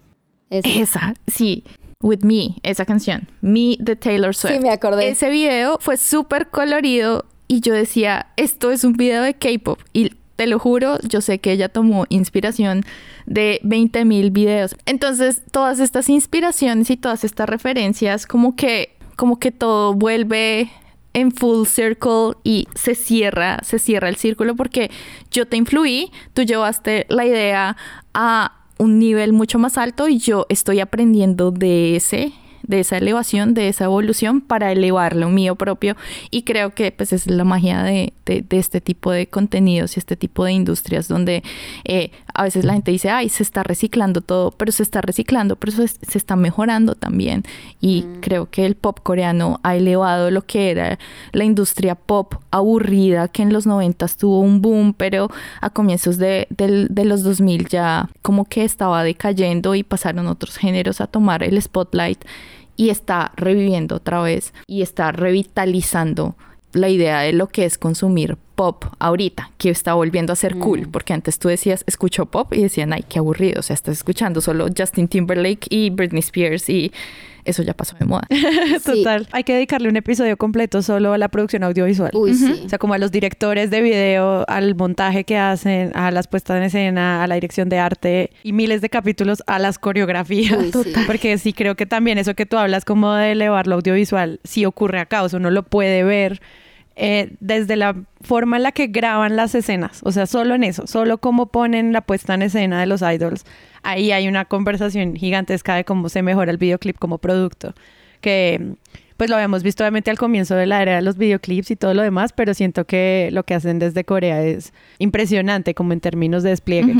[0.49, 1.63] Esa, sí.
[2.01, 3.29] With Me, esa canción.
[3.39, 4.55] Me de Taylor Swift.
[4.55, 5.07] Sí, me acordé.
[5.07, 9.79] Ese video fue súper colorido y yo decía, esto es un video de K-pop.
[9.93, 12.81] Y te lo juro, yo sé que ella tomó inspiración
[13.27, 14.75] de 20 mil videos.
[14.87, 20.71] Entonces, todas estas inspiraciones y todas estas referencias, como que, como que todo vuelve
[21.13, 24.89] en full circle y se cierra, se cierra el círculo porque
[25.29, 27.77] yo te influí, tú llevaste la idea
[28.15, 33.53] a un nivel mucho más alto y yo estoy aprendiendo de ese de esa elevación,
[33.53, 35.95] de esa evolución para elevar lo mío propio.
[36.31, 40.15] Y creo que pues es la magia de, de, este tipo de contenidos y este
[40.15, 41.43] tipo de industrias donde
[41.83, 45.55] eh, a veces la gente dice, ay, se está reciclando todo, pero se está reciclando,
[45.55, 47.43] pero se, se está mejorando también.
[47.81, 48.21] Y mm.
[48.21, 50.97] creo que el pop coreano ha elevado lo que era
[51.31, 55.29] la industria pop aburrida que en los 90 tuvo un boom, pero
[55.61, 61.01] a comienzos de, de los 2000 ya como que estaba decayendo y pasaron otros géneros
[61.01, 62.23] a tomar el spotlight
[62.75, 66.35] y está reviviendo otra vez y está revitalizando
[66.73, 70.87] la idea de lo que es consumir pop ahorita, que está volviendo a ser cool,
[70.87, 70.91] mm.
[70.91, 74.41] porque antes tú decías, escucho pop y decían, ay, qué aburrido, o sea, estás escuchando
[74.41, 76.91] solo Justin Timberlake y Britney Spears y
[77.45, 78.27] eso ya pasó de moda.
[78.85, 79.27] Total.
[79.31, 82.11] Hay que dedicarle un episodio completo solo a la producción audiovisual.
[82.13, 82.61] Uy, sí.
[82.65, 86.57] O sea, como a los directores de video, al montaje que hacen, a las puestas
[86.57, 90.71] en escena, a la dirección de arte y miles de capítulos a las coreografías.
[90.71, 91.05] Total.
[91.05, 94.65] Porque sí creo que también eso que tú hablas como de elevar lo audiovisual, sí
[94.65, 96.41] ocurre acá, o sea, uno lo puede ver
[96.95, 100.87] eh, desde la forma en la que graban las escenas, o sea, solo en eso,
[100.87, 103.45] solo cómo ponen la puesta en escena de los idols,
[103.81, 107.73] ahí hay una conversación gigantesca de cómo se mejora el videoclip como producto,
[108.21, 108.75] que
[109.17, 111.93] pues lo habíamos visto obviamente al comienzo de la era de los videoclips y todo
[111.93, 116.43] lo demás, pero siento que lo que hacen desde Corea es impresionante como en términos
[116.43, 116.95] de despliegue.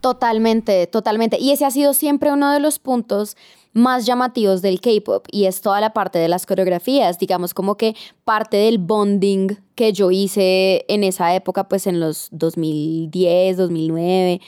[0.00, 1.38] Totalmente, totalmente.
[1.40, 3.36] Y ese ha sido siempre uno de los puntos
[3.72, 7.94] más llamativos del K-pop y es toda la parte de las coreografías, digamos como que
[8.24, 14.40] parte del bonding que yo hice en esa época, pues en los 2010, 2009,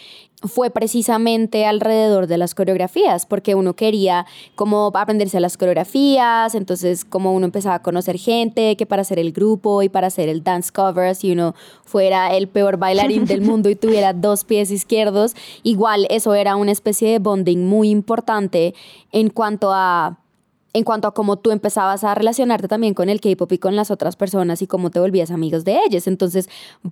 [0.43, 7.33] fue precisamente alrededor de las coreografías, porque uno quería como aprenderse las coreografías, entonces como
[7.35, 10.73] uno empezaba a conocer gente que para hacer el grupo y para hacer el dance
[10.73, 16.07] cover, si uno fuera el peor bailarín del mundo y tuviera dos pies izquierdos, igual
[16.09, 18.75] eso era una especie de bonding muy importante
[19.13, 20.19] en cuanto a
[20.73, 23.91] en cuanto a cómo tú empezabas a relacionarte también con el K-pop y con las
[23.91, 26.07] otras personas y cómo te volvías amigos de ellos.
[26.07, 26.49] Entonces,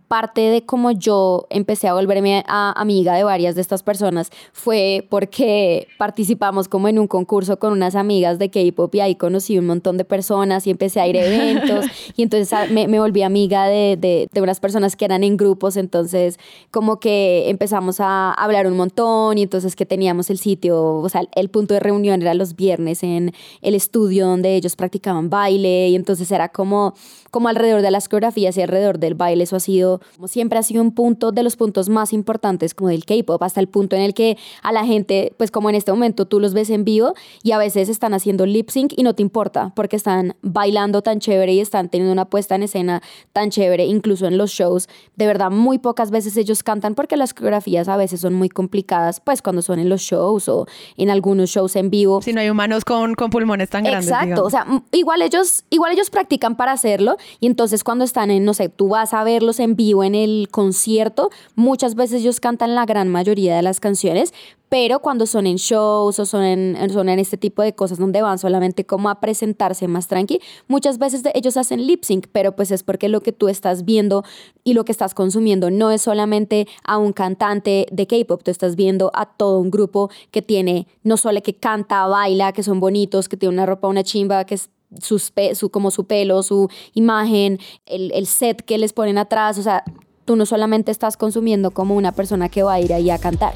[0.09, 5.87] parte de cómo yo empecé a volverme amiga de varias de estas personas fue porque
[5.97, 9.97] participamos como en un concurso con unas amigas de K-pop y ahí conocí un montón
[9.97, 11.87] de personas y empecé a ir a eventos
[12.17, 15.37] y entonces ah, me, me volví amiga de, de, de, unas personas que eran en
[15.37, 15.77] grupos.
[15.77, 16.38] Entonces,
[16.71, 21.23] como que empezamos a hablar un montón y entonces que teníamos el sitio, o sea,
[21.35, 23.33] el punto de reunión era los viernes en
[23.69, 26.95] el estudio donde ellos practicaban baile y entonces era como,
[27.31, 29.45] como alrededor de las coreografías y alrededor del baile.
[29.45, 32.88] Eso ha sido, como siempre ha sido un punto de los puntos más importantes como
[32.88, 35.93] del K-pop, hasta el punto en el que a la gente, pues como en este
[35.93, 39.14] momento tú los ves en vivo y a veces están haciendo lip sync y no
[39.14, 43.51] te importa porque están bailando tan chévere y están teniendo una puesta en escena tan
[43.51, 44.88] chévere, incluso en los shows.
[45.17, 49.21] De verdad, muy pocas veces ellos cantan porque las coreografías a veces son muy complicadas,
[49.21, 52.23] pues cuando son en los shows o en algunos shows en vivo.
[52.23, 54.09] Si no hay humanos con, con pulmones tan grandes.
[54.09, 58.45] Exacto, o sea, igual ellos, igual ellos practican para hacerlo y entonces cuando están en,
[58.45, 62.75] no sé, tú vas a verlos en vivo en el concierto, muchas veces ellos cantan
[62.75, 64.33] la gran mayoría de las canciones,
[64.69, 68.23] pero cuando son en shows o son en, son en este tipo de cosas donde
[68.23, 72.71] van solamente como a presentarse más tranqui, muchas veces ellos hacen lip sync, pero pues
[72.71, 74.25] es porque lo que tú estás viendo
[74.65, 78.77] y lo que estás consumiendo no es solamente a un cantante de K-pop, tú estás
[78.77, 83.29] viendo a todo un grupo que tiene no solo que canta, baila, que son bonitos,
[83.29, 88.12] que tiene una ropa, una chimba, que es su, como su pelo, su imagen, el,
[88.12, 89.85] el set que les ponen atrás, o sea,
[90.24, 93.55] tú no solamente estás consumiendo como una persona que va a ir ahí a cantar.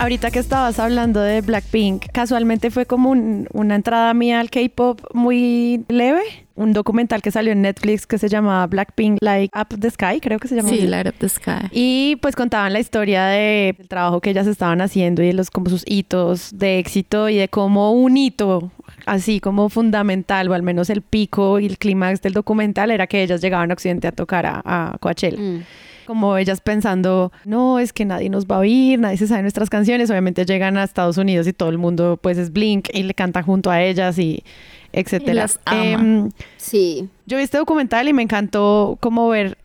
[0.00, 5.84] Ahorita que estabas hablando de Blackpink, casualmente fue como una entrada mía al K-pop muy
[5.88, 6.22] leve.
[6.54, 10.38] Un documental que salió en Netflix que se llama Blackpink Light Up the Sky, creo
[10.38, 10.68] que se llama.
[10.68, 11.68] Sí, Light Up the Sky.
[11.72, 15.68] Y pues contaban la historia del trabajo que ellas estaban haciendo y de los como
[15.68, 18.70] sus hitos de éxito y de cómo un hito
[19.04, 23.22] así como fundamental, o al menos el pico y el clímax del documental, era que
[23.22, 25.38] ellas llegaban a Occidente a tocar a, a Coachella.
[25.38, 25.62] Mm
[26.08, 29.68] como ellas pensando, no, es que nadie nos va a oír, nadie se sabe nuestras
[29.68, 33.12] canciones, obviamente llegan a Estados Unidos y todo el mundo pues es Blink y le
[33.12, 34.42] canta junto a ellas y
[34.94, 35.44] etcétera.
[35.70, 37.10] Em, sí.
[37.26, 39.58] Yo vi este documental y me encantó como ver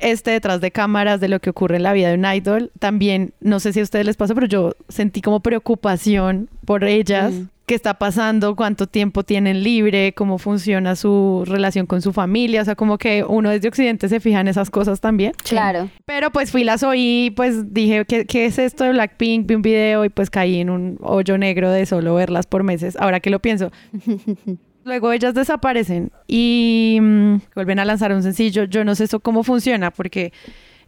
[0.00, 2.70] este detrás de cámaras de lo que ocurre en la vida de un idol.
[2.78, 7.32] También, no sé si a ustedes les pasa, pero yo sentí como preocupación por ellas.
[7.32, 12.62] Mm qué está pasando, cuánto tiempo tienen libre, cómo funciona su relación con su familia,
[12.62, 15.32] o sea, como que uno desde Occidente se fija en esas cosas también.
[15.44, 15.90] Claro.
[16.06, 19.46] Pero pues fui, las oí, pues dije, ¿qué, ¿qué, es esto de Blackpink?
[19.46, 22.96] Vi un video y pues caí en un hoyo negro de solo verlas por meses,
[22.98, 23.70] ahora que lo pienso.
[24.84, 28.64] Luego ellas desaparecen y mm, vuelven a lanzar un sencillo.
[28.64, 30.32] Yo no sé eso cómo funciona porque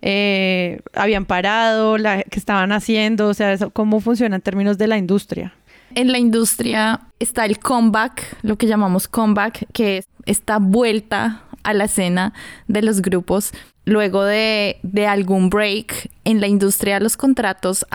[0.01, 4.97] eh, habían parado, la, que estaban haciendo, o sea, cómo funciona en términos de la
[4.97, 5.53] industria.
[5.95, 11.75] En la industria está el comeback, lo que llamamos comeback, que es esta vuelta a
[11.75, 12.33] la escena
[12.69, 13.53] de los grupos
[13.85, 17.87] luego de, de algún break en la industria los contratos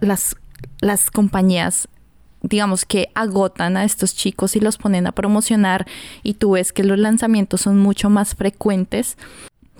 [0.00, 0.36] las,
[0.80, 1.88] las compañías
[2.42, 5.86] digamos que agotan a estos chicos y los ponen a promocionar
[6.22, 9.16] y tú ves que los lanzamientos son mucho más frecuentes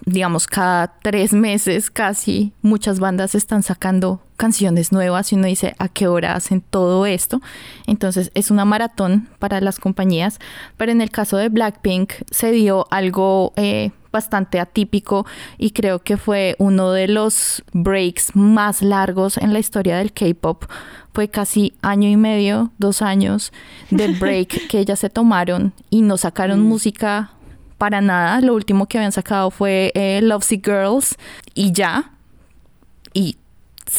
[0.06, 5.88] digamos, cada tres meses casi muchas bandas están sacando canciones nuevas y uno dice a
[5.88, 7.40] qué hora hacen todo esto.
[7.86, 10.38] Entonces es una maratón para las compañías,
[10.76, 15.26] pero en el caso de Blackpink se dio algo eh, bastante atípico
[15.58, 20.64] y creo que fue uno de los breaks más largos en la historia del K-Pop.
[21.12, 23.52] Fue casi año y medio, dos años
[23.90, 26.64] del break que ellas se tomaron y no sacaron mm.
[26.64, 27.30] música
[27.84, 28.40] para nada.
[28.40, 31.16] Lo último que habían sacado fue eh, Lovesick Girls
[31.52, 32.12] y ya.
[33.12, 33.36] Y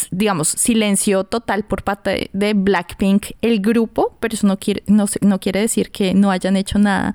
[0.09, 5.39] digamos, silencio total por parte de Blackpink, el grupo, pero eso no quiere, no, no
[5.39, 7.13] quiere decir que no hayan hecho nada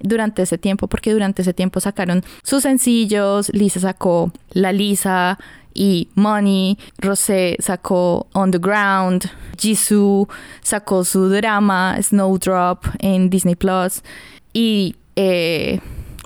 [0.00, 5.38] durante ese tiempo, porque durante ese tiempo sacaron sus sencillos, Lisa sacó La Lisa
[5.72, 10.26] y Money, Rosé sacó On the Ground, Jisoo
[10.62, 14.02] sacó su drama Snowdrop en Disney Plus
[14.52, 15.78] y eh,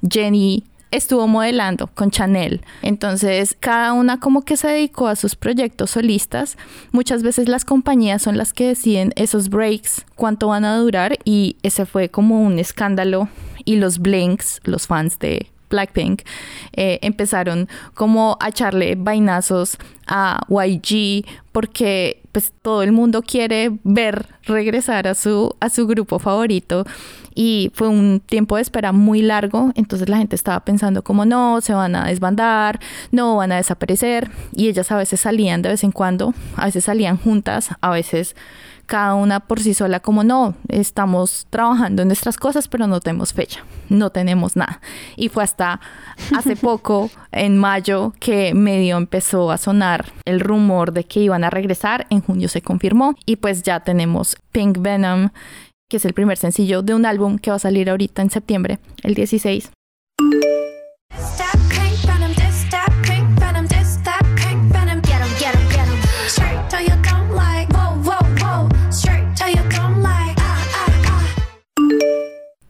[0.08, 2.60] Jenny estuvo modelando con Chanel.
[2.82, 6.56] Entonces, cada una como que se dedicó a sus proyectos solistas.
[6.92, 11.56] Muchas veces las compañías son las que deciden esos breaks, cuánto van a durar y
[11.62, 13.28] ese fue como un escándalo
[13.64, 16.22] y los Blinks, los fans de Blackpink,
[16.74, 24.26] eh, empezaron como a echarle vainazos a YG porque pues todo el mundo quiere ver
[24.44, 26.84] regresar a su, a su grupo favorito.
[27.34, 31.60] Y fue un tiempo de espera muy largo, entonces la gente estaba pensando como no,
[31.62, 32.78] se van a desbandar,
[33.10, 36.84] no van a desaparecer y ellas a veces salían de vez en cuando, a veces
[36.84, 38.36] salían juntas, a veces
[38.92, 43.32] cada una por sí sola como no, estamos trabajando en nuestras cosas, pero no tenemos
[43.32, 44.82] fecha, no tenemos nada.
[45.16, 45.80] Y fue hasta
[46.36, 51.48] hace poco, en mayo, que medio empezó a sonar el rumor de que iban a
[51.48, 55.30] regresar, en junio se confirmó y pues ya tenemos Pink Venom,
[55.88, 58.78] que es el primer sencillo de un álbum que va a salir ahorita en septiembre,
[59.04, 59.72] el 16.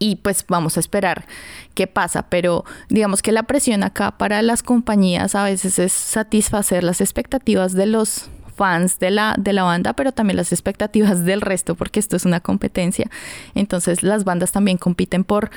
[0.03, 1.26] Y pues vamos a esperar
[1.74, 6.82] qué pasa, pero digamos que la presión acá para las compañías a veces es satisfacer
[6.82, 11.40] las expectativas de los fans de la, de la banda, pero también las expectativas del
[11.40, 13.09] resto, porque esto es una competencia.
[13.55, 15.53] Entonces las bandas también compiten por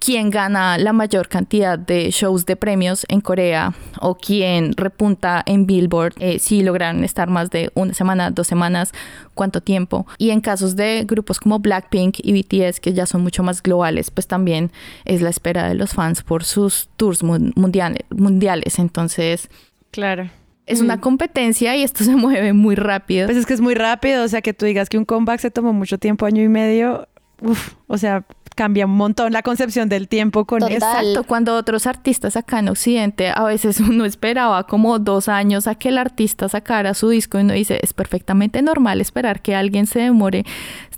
[0.00, 5.66] quién gana la mayor cantidad de shows de premios en Corea o quién repunta en
[5.66, 8.92] Billboard, eh, si logran estar más de una semana, dos semanas,
[9.34, 10.06] cuánto tiempo.
[10.18, 14.10] Y en casos de grupos como Blackpink y BTS, que ya son mucho más globales,
[14.10, 14.72] pues también
[15.04, 18.04] es la espera de los fans por sus tours mundiales.
[18.10, 18.78] mundiales.
[18.78, 19.50] Entonces,
[19.90, 20.30] claro.
[20.66, 21.00] Es una mm.
[21.00, 23.26] competencia y esto se mueve muy rápido.
[23.26, 25.50] Pues es que es muy rápido, o sea, que tú digas que un comeback se
[25.50, 27.06] tomó mucho tiempo, año y medio,
[27.42, 28.24] uf, o sea,
[28.54, 30.72] cambia un montón la concepción del tiempo con eso.
[30.72, 35.74] Exacto, cuando otros artistas acá en Occidente, a veces uno esperaba como dos años a
[35.74, 39.86] que el artista sacara su disco y uno dice, es perfectamente normal esperar que alguien
[39.86, 40.44] se demore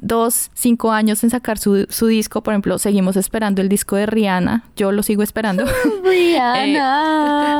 [0.00, 2.42] dos, cinco años en sacar su, disco.
[2.42, 5.64] Por ejemplo, seguimos esperando el disco de Rihanna, yo lo sigo esperando.
[6.04, 7.58] Rihanna,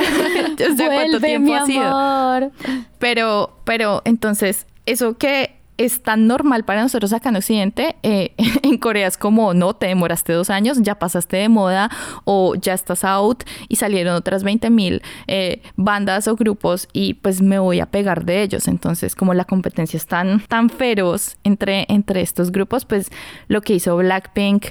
[0.76, 2.52] cuánto tiempo ha sido.
[2.98, 7.96] Pero, pero entonces, eso que es tan normal para nosotros acá en Occidente.
[8.02, 11.90] Eh, en Corea es como, no, te demoraste dos años, ya pasaste de moda
[12.24, 17.42] o ya estás out y salieron otras 20 mil eh, bandas o grupos y pues
[17.42, 18.68] me voy a pegar de ellos.
[18.68, 23.10] Entonces, como la competencia es tan, tan feroz entre, entre estos grupos, pues
[23.48, 24.66] lo que hizo Blackpink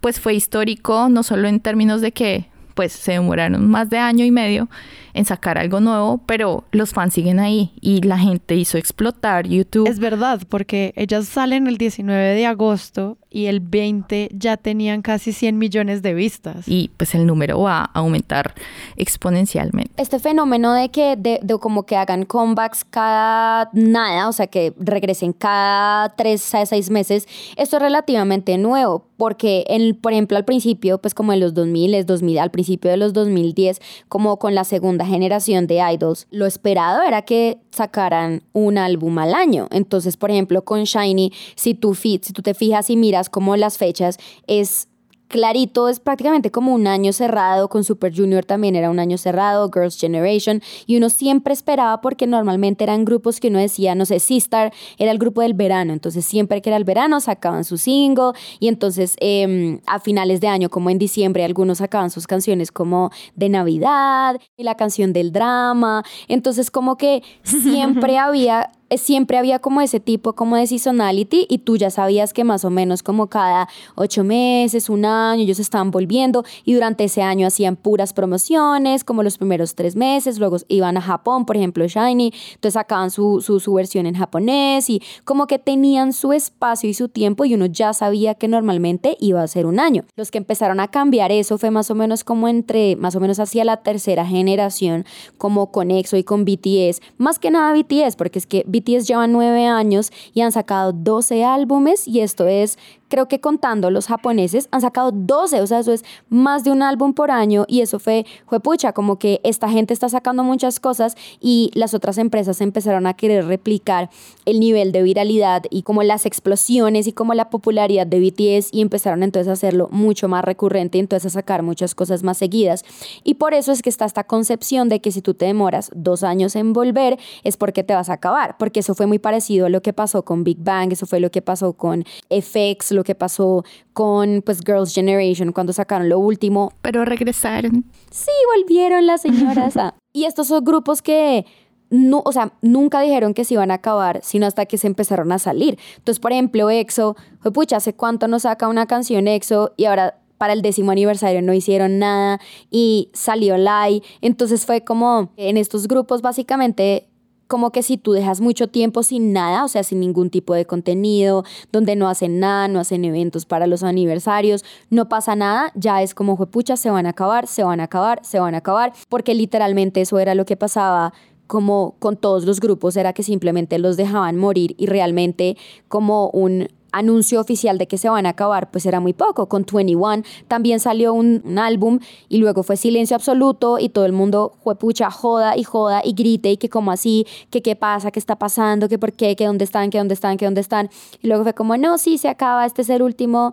[0.00, 4.24] pues fue histórico, no solo en términos de que pues se demoraron más de año
[4.24, 4.68] y medio
[5.14, 9.88] en sacar algo nuevo, pero los fans siguen ahí y la gente hizo explotar YouTube.
[9.88, 15.32] Es verdad, porque ellas salen el 19 de agosto y el 20 ya tenían casi
[15.32, 16.66] 100 millones de vistas.
[16.66, 18.54] Y pues el número va a aumentar
[18.96, 19.90] exponencialmente.
[19.96, 25.32] Este fenómeno de que de, como que hagan comebacks cada nada, o sea, que regresen
[25.32, 30.98] cada 3 a 6 meses, esto es relativamente nuevo, porque en, por ejemplo al principio,
[30.98, 34.64] pues como en los 2000, es 2000, al principio de los 2010, como con la
[34.64, 39.68] segunda generación de idols, lo esperado era que sacaran un álbum al año.
[39.70, 43.76] Entonces, por ejemplo, con Shiny, si tú, si tú te fijas y miras como las
[43.76, 44.88] fechas, es
[45.30, 49.70] clarito es prácticamente como un año cerrado, con Super Junior también era un año cerrado,
[49.72, 54.18] Girls' Generation, y uno siempre esperaba porque normalmente eran grupos que uno decía, no sé,
[54.18, 58.32] Sistar era el grupo del verano, entonces siempre que era el verano sacaban su single
[58.58, 63.10] y entonces em, a finales de año, como en diciembre, algunos sacaban sus canciones como
[63.36, 69.80] de Navidad y la canción del drama, entonces como que siempre había siempre había como
[69.80, 73.68] ese tipo como de seasonality y tú ya sabías que más o menos como cada
[73.94, 79.22] ocho meses, un año, ellos estaban volviendo y durante ese año hacían puras promociones, como
[79.22, 83.60] los primeros tres meses, luego iban a Japón, por ejemplo, Shiny, entonces sacaban su, su,
[83.60, 87.66] su versión en japonés y como que tenían su espacio y su tiempo y uno
[87.66, 90.04] ya sabía que normalmente iba a ser un año.
[90.16, 93.38] Los que empezaron a cambiar eso fue más o menos como entre, más o menos
[93.38, 95.04] hacia la tercera generación,
[95.38, 98.64] como con EXO y con BTS, más que nada BTS, porque es que
[99.06, 102.78] llevan nueve años y han sacado 12 álbumes y esto es
[103.10, 106.82] creo que contando los japoneses han sacado 12, o sea, eso es más de un
[106.82, 110.80] álbum por año y eso fue, fue pucha, como que esta gente está sacando muchas
[110.80, 114.08] cosas y las otras empresas empezaron a querer replicar
[114.46, 118.80] el nivel de viralidad y como las explosiones y como la popularidad de BTS y
[118.80, 122.84] empezaron entonces a hacerlo mucho más recurrente y entonces a sacar muchas cosas más seguidas.
[123.24, 126.22] Y por eso es que está esta concepción de que si tú te demoras dos
[126.22, 129.68] años en volver es porque te vas a acabar, porque eso fue muy parecido a
[129.68, 133.14] lo que pasó con Big Bang, eso fue lo que pasó con FX, lo que
[133.14, 136.72] pasó con pues Girls Generation cuando sacaron lo último.
[136.82, 137.84] Pero regresaron.
[138.10, 139.74] Sí, volvieron las señoras.
[140.12, 141.46] y estos son grupos que
[141.90, 145.32] no, o sea, nunca dijeron que se iban a acabar, sino hasta que se empezaron
[145.32, 145.78] a salir.
[145.96, 150.20] Entonces, por ejemplo, EXO, fue pucha, ¿hace cuánto nos saca una canción EXO y ahora
[150.38, 152.40] para el décimo aniversario no hicieron nada
[152.70, 154.02] y salió Lai?
[154.20, 157.09] Entonces fue como en estos grupos básicamente
[157.50, 160.66] como que si tú dejas mucho tiempo sin nada, o sea, sin ningún tipo de
[160.66, 161.42] contenido,
[161.72, 166.14] donde no hacen nada, no hacen eventos para los aniversarios, no pasa nada, ya es
[166.14, 169.34] como, pucha, se van a acabar, se van a acabar, se van a acabar, porque
[169.34, 171.12] literalmente eso era lo que pasaba
[171.48, 175.56] como con todos los grupos, era que simplemente los dejaban morir y realmente
[175.88, 179.48] como un anuncio oficial de que se van a acabar, pues era muy poco.
[179.48, 184.52] Con 21 también salió un, álbum y luego fue silencio absoluto y todo el mundo
[184.62, 188.18] fue pucha, joda y joda y grite y que como así, que qué pasa, qué
[188.18, 190.90] está pasando, que por qué, que dónde están, que dónde están, que dónde están.
[191.22, 193.52] Y luego fue como, no, sí, se acaba, este es el último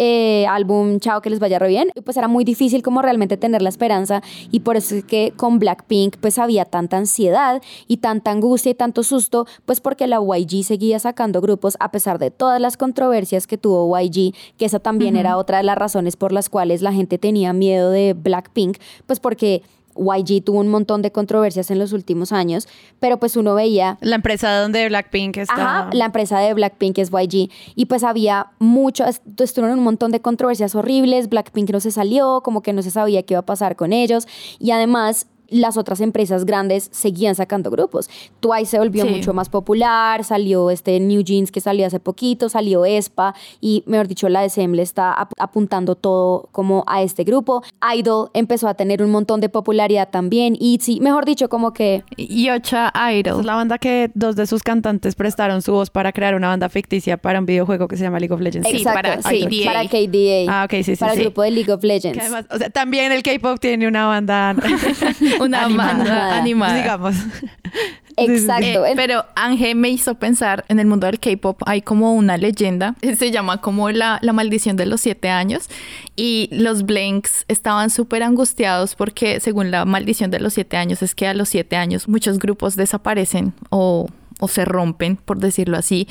[0.00, 1.90] eh, álbum, chao, que les vaya re bien.
[1.96, 4.22] Y pues era muy difícil como realmente tener la esperanza
[4.52, 8.74] y por eso es que con Blackpink pues había tanta ansiedad y tanta angustia y
[8.74, 13.48] tanto susto, pues porque la YG seguía sacando grupos a pesar de todas las controversias
[13.48, 16.92] que tuvo YG, que esa también era otra de las razones por las cuales la
[16.92, 19.62] gente tenía miedo de Blackpink, pues porque
[19.98, 22.68] YG tuvo un montón de controversias en los últimos años,
[23.00, 23.98] pero pues uno veía...
[24.00, 25.54] La empresa donde Blackpink está...
[25.54, 27.50] Ajá, la empresa de Blackpink es YG.
[27.74, 32.62] Y pues había mucho, estuvieron un montón de controversias horribles, Blackpink no se salió, como
[32.62, 34.26] que no se sabía qué iba a pasar con ellos.
[34.58, 38.08] Y además las otras empresas grandes seguían sacando grupos.
[38.40, 42.84] Twice se volvió mucho más popular, salió este New Jeans que salió hace poquito, salió
[42.84, 47.62] ESPA y, mejor dicho, la SM le está apuntando todo como a este grupo.
[47.96, 50.56] Idol empezó a tener un montón de popularidad también.
[50.58, 52.04] ITZY, mejor dicho, como que...
[52.16, 53.40] Yocha Idol.
[53.40, 56.68] Es la banda que dos de sus cantantes prestaron su voz para crear una banda
[56.68, 58.68] ficticia para un videojuego que se llama League of Legends.
[58.68, 59.64] sí, para KDA.
[59.64, 60.44] Para KDA.
[60.48, 60.96] Ah, ok, sí, sí.
[60.96, 62.18] Para el grupo de League of Legends.
[62.18, 64.54] Además, o sea, también el K-pop tiene una banda
[65.40, 66.74] una banda animada.
[66.74, 67.16] Digamos.
[68.16, 68.84] Exacto.
[68.84, 72.96] Eh, pero Ángel me hizo pensar en el mundo del K-pop hay como una leyenda,
[73.16, 75.68] se llama como la, la maldición de los siete años
[76.16, 81.14] y los Blanks estaban súper angustiados porque según la maldición de los siete años es
[81.14, 84.08] que a los siete años muchos grupos desaparecen o
[84.40, 86.06] o se rompen, por decirlo así,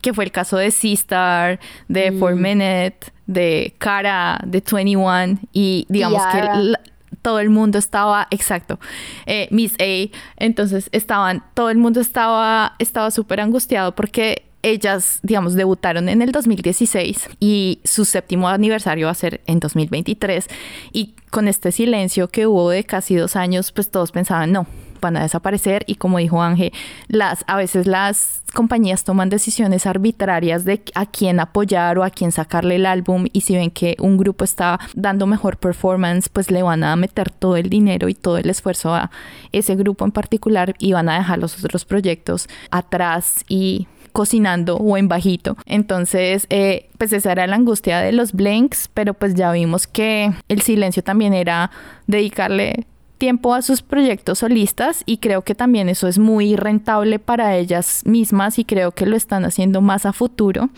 [0.00, 1.58] que fue el caso de Seastar,
[1.88, 2.18] de mm.
[2.20, 6.74] Four Minute, de Cara, de 21 y digamos que
[7.22, 8.78] todo el mundo estaba, exacto,
[9.26, 15.54] eh, Miss A, entonces estaban, todo el mundo estaba, estaba súper angustiado porque ellas, digamos,
[15.54, 20.46] debutaron en el 2016 y su séptimo aniversario va a ser en 2023
[20.92, 24.66] y con este silencio que hubo de casi dos años, pues todos pensaban, no,
[25.02, 26.72] van a desaparecer y como dijo Ángel,
[27.08, 32.32] las, a veces las compañías toman decisiones arbitrarias de a quién apoyar o a quién
[32.32, 36.62] sacarle el álbum y si ven que un grupo está dando mejor performance, pues le
[36.62, 39.10] van a meter todo el dinero y todo el esfuerzo a
[39.52, 44.96] ese grupo en particular y van a dejar los otros proyectos atrás y cocinando o
[44.96, 45.56] en bajito.
[45.66, 50.32] Entonces, eh, pues esa era la angustia de los Blanks, pero pues ya vimos que
[50.48, 51.70] el silencio también era
[52.06, 52.86] dedicarle
[53.22, 58.02] tiempo a sus proyectos solistas y creo que también eso es muy rentable para ellas
[58.04, 60.70] mismas y creo que lo están haciendo más a futuro.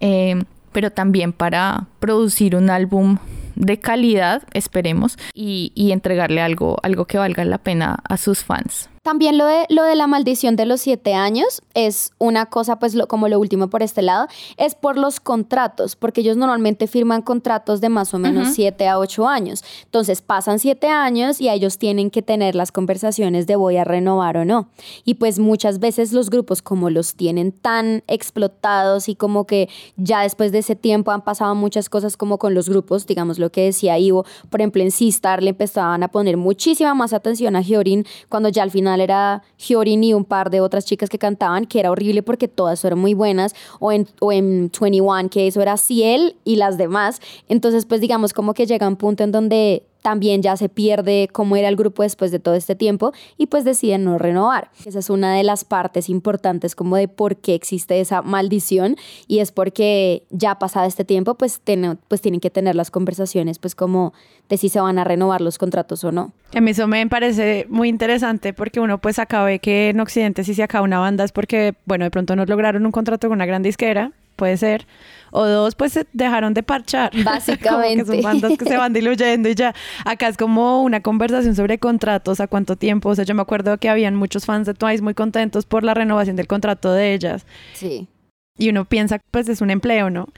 [0.00, 3.18] Eh, pero también para producir un álbum
[3.54, 8.90] de calidad, esperemos, y, y entregarle algo, algo que valga la pena a sus fans.
[9.08, 12.94] También lo de, lo de la maldición de los siete años es una cosa, pues
[12.94, 14.26] lo, como lo último por este lado,
[14.58, 18.98] es por los contratos, porque ellos normalmente firman contratos de más o menos siete a
[18.98, 19.64] ocho años.
[19.84, 24.36] Entonces pasan siete años y ellos tienen que tener las conversaciones de voy a renovar
[24.36, 24.68] o no.
[25.06, 30.20] Y pues muchas veces los grupos como los tienen tan explotados y como que ya
[30.20, 33.64] después de ese tiempo han pasado muchas cosas como con los grupos, digamos lo que
[33.64, 38.04] decía Ivo, por ejemplo en Sistar le empezaban a poner muchísima más atención a Georin
[38.28, 41.80] cuando ya al final era Hyorin y un par de otras chicas que cantaban, que
[41.80, 45.76] era horrible porque todas eran muy buenas, o en, o en 21, que eso era
[45.76, 47.20] Ciel y las demás.
[47.48, 51.56] Entonces, pues digamos como que llega un punto en donde también ya se pierde cómo
[51.56, 54.70] era el grupo después de todo este tiempo y pues deciden no renovar.
[54.84, 58.96] Esa es una de las partes importantes como de por qué existe esa maldición
[59.26, 61.60] y es porque ya pasado este tiempo pues,
[62.08, 64.12] pues tienen que tener las conversaciones pues como
[64.48, 66.32] de si se van a renovar los contratos o no.
[66.54, 70.44] A mí eso me parece muy interesante porque uno pues acaba de que en Occidente
[70.44, 73.36] si se acaba una banda es porque bueno de pronto no lograron un contrato con
[73.36, 74.86] una gran disquera puede ser.
[75.30, 77.10] O dos, pues dejaron de parchar.
[77.24, 78.04] Básicamente.
[78.04, 79.74] que son bandas que se van diluyendo y ya.
[80.06, 83.10] Acá es como una conversación sobre contratos, a cuánto tiempo.
[83.10, 85.92] O sea, yo me acuerdo que habían muchos fans de Twice muy contentos por la
[85.92, 87.44] renovación del contrato de ellas.
[87.74, 88.08] Sí.
[88.56, 90.28] Y uno piensa, pues es un empleo, ¿no?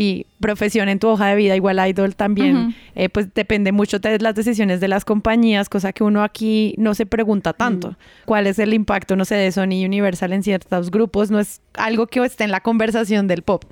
[0.00, 4.16] Y profesión en tu hoja de vida, igual Idol también, eh, pues depende mucho de
[4.20, 7.96] las decisiones de las compañías, cosa que uno aquí no se pregunta tanto.
[8.24, 11.32] ¿Cuál es el impacto, no sé, de Sony Universal en ciertos grupos?
[11.32, 13.64] No es algo que esté en la conversación del pop.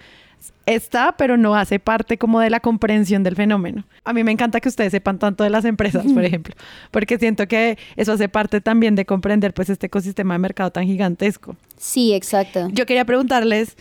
[0.67, 3.85] Está, pero no hace parte como de la comprensión del fenómeno.
[4.03, 6.57] A mí me encanta que ustedes sepan tanto de las empresas, por ejemplo,
[6.91, 10.87] porque siento que eso hace parte también de comprender pues este ecosistema de mercado tan
[10.87, 11.55] gigantesco.
[11.79, 12.69] Sí, exacto.
[12.73, 13.77] Yo quería preguntarles,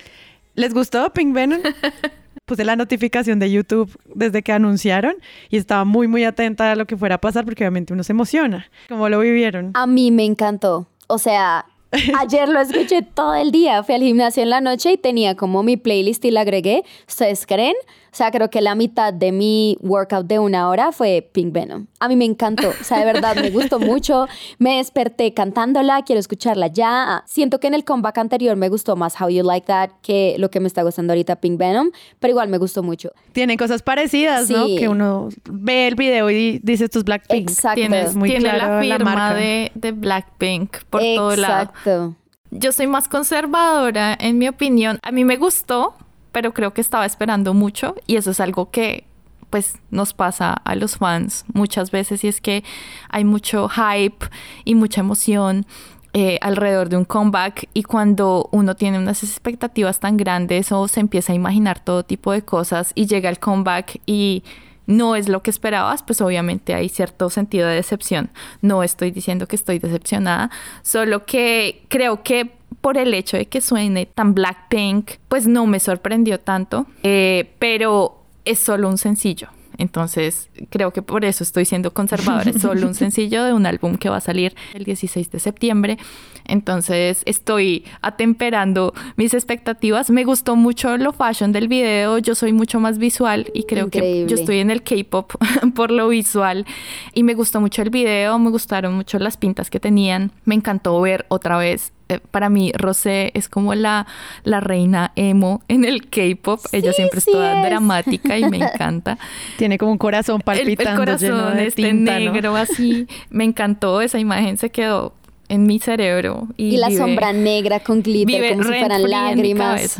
[0.53, 1.61] ¿les gustó Pink Venom?
[2.45, 5.15] puse la notificación de YouTube desde que anunciaron
[5.49, 8.13] y estaba muy, muy atenta a lo que fuera a pasar porque obviamente uno se
[8.13, 8.69] emociona.
[8.87, 9.71] ¿Cómo lo vivieron?
[9.73, 10.87] A mí me encantó.
[11.07, 11.65] O sea,
[12.19, 13.83] ayer lo escuché todo el día.
[13.83, 16.83] Fui al gimnasio en la noche y tenía como mi playlist y la agregué.
[17.07, 17.75] ¿Ustedes creen?
[18.15, 21.87] O sea, creo que la mitad de mi workout de una hora fue Pink Venom.
[21.99, 22.69] A mí me encantó.
[22.69, 24.25] O sea, de verdad me gustó mucho.
[24.57, 27.25] Me desperté cantándola, quiero escucharla ya.
[27.25, 30.49] Siento que en el comeback anterior me gustó más How You Like That que lo
[30.49, 31.91] que me está gustando ahorita Pink Venom,
[32.21, 33.11] pero igual me gustó mucho.
[33.33, 34.65] Tienen cosas parecidas, ¿no?
[34.65, 37.49] Que uno ve el video y dice estos Blackpink.
[37.49, 37.81] Exacto.
[37.81, 41.63] Tienes muy tiene la firma de, de, Blackpink por todo lado.
[41.63, 42.15] Exacto.
[42.51, 44.99] Yo soy más conservadora, en mi opinión.
[45.03, 45.95] A mí me gustó,
[46.35, 49.05] pero creo que estaba esperando mucho y eso es algo que
[49.49, 52.65] pues nos pasa a los fans muchas veces y es que
[53.07, 54.25] hay mucho hype
[54.65, 55.65] y mucha emoción
[56.11, 60.99] eh, alrededor de un comeback y cuando uno tiene unas expectativas tan grandes o se
[60.99, 64.43] empieza a imaginar todo tipo de cosas y llega el comeback y
[64.87, 68.29] no es lo que esperabas, pues obviamente hay cierto sentido de decepción.
[68.61, 72.51] No estoy diciendo que estoy decepcionada, solo que creo que
[72.81, 78.23] por el hecho de que suene tan Blackpink, pues no me sorprendió tanto, eh, pero
[78.45, 79.49] es solo un sencillo.
[79.77, 82.49] Entonces, creo que por eso estoy siendo conservadora.
[82.49, 85.97] Es solo un sencillo de un álbum que va a salir el 16 de septiembre.
[86.45, 90.09] Entonces, estoy atemperando mis expectativas.
[90.09, 92.17] Me gustó mucho lo fashion del video.
[92.19, 95.33] Yo soy mucho más visual y creo que yo estoy en el K-pop
[95.75, 96.65] por lo visual.
[97.13, 100.31] Y me gustó mucho el video, me gustaron mucho las pintas que tenían.
[100.45, 104.05] Me encantó ver otra vez eh, para mí Rosé es como la,
[104.43, 106.59] la reina emo en el K-pop.
[106.71, 109.17] Ella siempre es toda dramática y me encanta.
[109.57, 110.91] Tiene como un corazón palpitando.
[110.91, 113.07] El, corazón este negro así.
[113.29, 115.13] Me encantó esa imagen, se quedó
[115.49, 116.47] en mi cerebro.
[116.57, 119.99] Y, la sombra negra con glitter como si fueran lágrimas.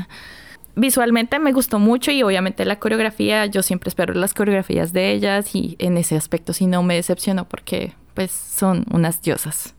[0.78, 5.56] Visualmente me gustó mucho y obviamente la coreografía, yo siempre espero las coreografías de ellas
[5.56, 9.74] y en ese aspecto sí no me decepcionó porque pues son unas diosas.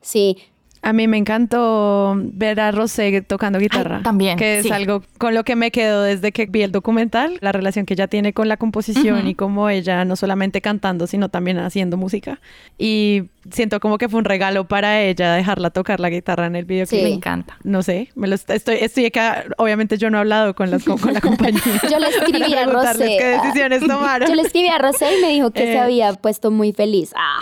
[0.00, 0.38] Sí,
[0.82, 4.02] a mí me encantó ver a Rosé tocando guitarra.
[4.02, 4.38] también.
[4.38, 7.86] Que es algo con lo que me quedo desde que vi el documental, la relación
[7.86, 11.96] que ella tiene con la composición y como ella no solamente cantando, sino también haciendo
[11.96, 12.40] música.
[12.78, 16.64] Y siento como que fue un regalo para ella dejarla tocar la guitarra en el
[16.64, 16.86] video.
[16.86, 17.56] Sí, me encanta.
[17.64, 20.98] No sé, me lo estoy, estoy acá, obviamente yo no he hablado con, las, con,
[21.12, 21.60] la compañía.
[21.90, 23.16] yo le escribí a Rosé.
[23.18, 24.28] qué decisiones tomaron.
[24.28, 25.78] Yo le escribí a Rosé y me dijo que se eh.
[25.78, 27.12] había puesto muy feliz.
[27.16, 27.40] Ah.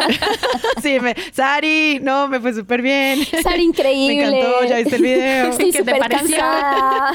[0.82, 3.20] sí, me, Sari, no, me fue súper bien.
[3.42, 4.30] Sari, increíble.
[4.30, 5.50] Me encantó, ya viste el video.
[5.50, 7.12] Estoy súper cansada.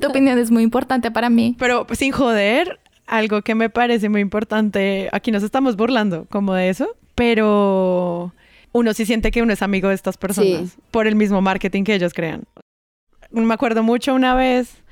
[0.00, 1.56] tu opinión es muy importante para mí.
[1.58, 6.68] Pero sin joder, algo que me parece muy importante, aquí nos estamos burlando como de
[6.68, 8.32] eso, pero
[8.72, 11.94] uno sí siente que uno es amigo de estas personas por el mismo marketing que
[11.94, 12.44] ellos crean.
[13.30, 14.82] Me acuerdo mucho una vez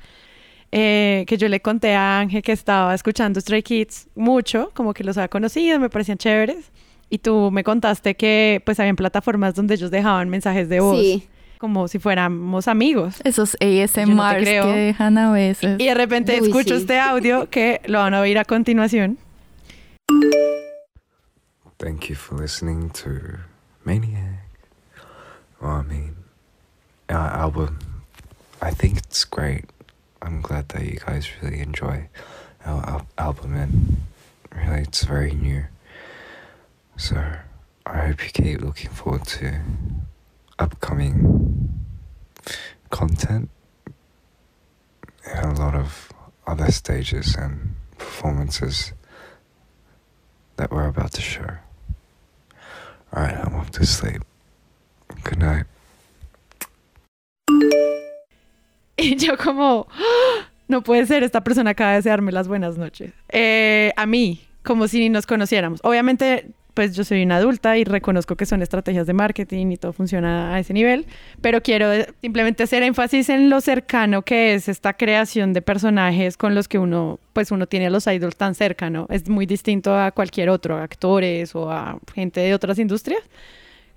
[0.71, 5.03] eh, que yo le conté a Ángel que estaba escuchando Stray Kids mucho, como que
[5.03, 6.71] los había conocido, me parecían chéveres.
[7.09, 10.99] Y tú me contaste que pues habían plataformas donde ellos dejaban mensajes de voz.
[10.99, 11.27] Sí.
[11.59, 13.21] Como si fuéramos amigos.
[13.23, 14.65] Esos no ASMRs te creo.
[14.65, 15.79] que dejan a veces.
[15.79, 16.81] Y de repente Uy, escucho sí.
[16.81, 19.19] este audio que lo van a oír a continuación.
[21.83, 23.39] Thank you for listening to
[23.83, 24.47] Maniac.
[25.61, 26.15] Well, I mean,
[27.09, 28.03] our album,
[28.61, 29.65] I think it's great.
[30.21, 32.07] I'm glad that you guys really enjoy
[32.65, 33.97] our al- album, and
[34.55, 35.65] really, it's very new.
[36.95, 37.21] So,
[37.85, 39.59] I hope you keep looking forward to
[40.57, 41.81] upcoming
[42.91, 43.49] content
[45.25, 46.13] and a lot of
[46.47, 48.93] other stages and performances
[50.55, 51.57] that we're about to show.
[53.83, 54.21] To sleep.
[55.25, 55.67] Good night.
[58.95, 60.47] Y yo como, ¡Ah!
[60.69, 63.11] no puede ser, esta persona acaba de desearme las buenas noches.
[63.27, 65.81] Eh, a mí, como si ni nos conociéramos.
[65.83, 69.91] Obviamente, pues yo soy una adulta y reconozco que son estrategias de marketing y todo
[69.91, 71.05] funciona a ese nivel,
[71.41, 71.87] pero quiero
[72.21, 76.79] simplemente hacer énfasis en lo cercano que es esta creación de personajes con los que
[76.79, 79.07] uno, pues uno tiene a los idols tan cercano.
[79.09, 83.23] Es muy distinto a cualquier otro, a actores o a gente de otras industrias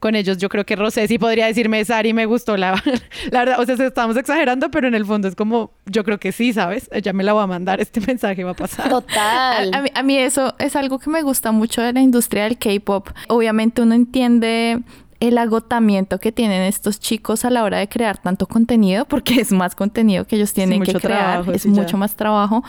[0.07, 0.39] con ellos.
[0.39, 2.81] Yo creo que Rosé sí podría decirme, Sari, me gustó la,
[3.33, 3.61] la verdad.
[3.61, 6.89] O sea, estamos exagerando, pero en el fondo es como, yo creo que sí, ¿sabes?
[6.93, 8.89] Ella me la va a mandar, este mensaje va a pasar.
[8.89, 9.75] Total.
[9.75, 12.45] A, a mí, a mí eso es algo que me gusta mucho de la industria
[12.45, 13.09] del K-pop.
[13.27, 14.81] Obviamente uno entiende
[15.19, 19.51] el agotamiento que tienen estos chicos a la hora de crear tanto contenido, porque es
[19.51, 21.83] más contenido que ellos tienen que crear, trabajo, es sí, ya.
[21.83, 22.63] mucho más trabajo,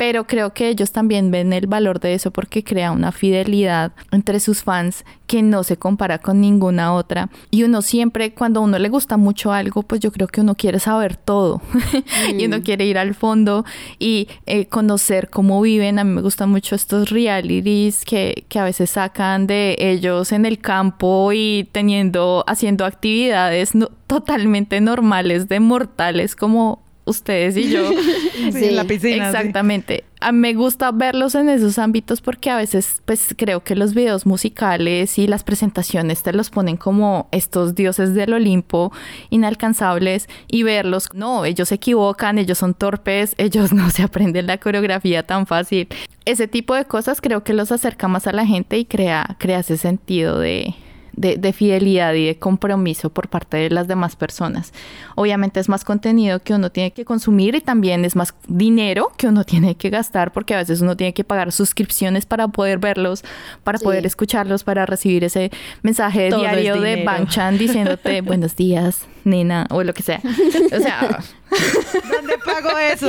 [0.00, 4.40] pero creo que ellos también ven el valor de eso porque crea una fidelidad entre
[4.40, 7.28] sus fans que no se compara con ninguna otra.
[7.50, 10.54] Y uno siempre, cuando a uno le gusta mucho algo, pues yo creo que uno
[10.54, 11.60] quiere saber todo
[12.38, 13.66] y uno quiere ir al fondo
[13.98, 15.98] y eh, conocer cómo viven.
[15.98, 20.46] A mí me gustan mucho estos realities que, que a veces sacan de ellos en
[20.46, 27.88] el campo y teniendo, haciendo actividades no- totalmente normales de mortales como ustedes y yo.
[27.90, 29.30] Sí, Sí, en la piscina.
[29.30, 29.36] sí.
[29.36, 30.04] Exactamente.
[30.20, 33.94] A mí me gusta verlos en esos ámbitos porque a veces, pues creo que los
[33.94, 38.92] videos musicales y las presentaciones te los ponen como estos dioses del Olimpo
[39.30, 44.58] inalcanzables y verlos, no, ellos se equivocan, ellos son torpes, ellos no se aprenden la
[44.58, 45.88] coreografía tan fácil.
[46.24, 49.60] Ese tipo de cosas creo que los acerca más a la gente y crea, crea
[49.60, 50.74] ese sentido de,
[51.20, 54.72] de, de fidelidad y de compromiso por parte de las demás personas.
[55.16, 59.26] Obviamente es más contenido que uno tiene que consumir y también es más dinero que
[59.28, 63.22] uno tiene que gastar porque a veces uno tiene que pagar suscripciones para poder verlos,
[63.64, 63.84] para Sí.
[63.84, 65.50] poder escucharlos, para recibir ese
[65.82, 67.04] mensaje Todo es diario de.
[67.04, 70.20] Banchan diciéndote buenos días, nena, o lo que sea.
[70.24, 71.22] O sea,
[72.10, 73.08] ¿Dónde pago eso?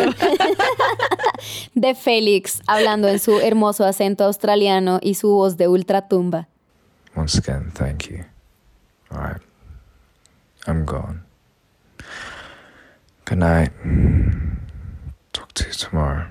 [1.75, 6.47] De Félix, hablando en su hermoso acento australiano y su voz de ultratumba.
[7.15, 8.25] Once again, thank you.
[9.11, 9.41] Alright.
[10.67, 11.23] I'm gone.
[13.25, 13.71] Good night.
[15.33, 16.27] Talk to you tomorrow.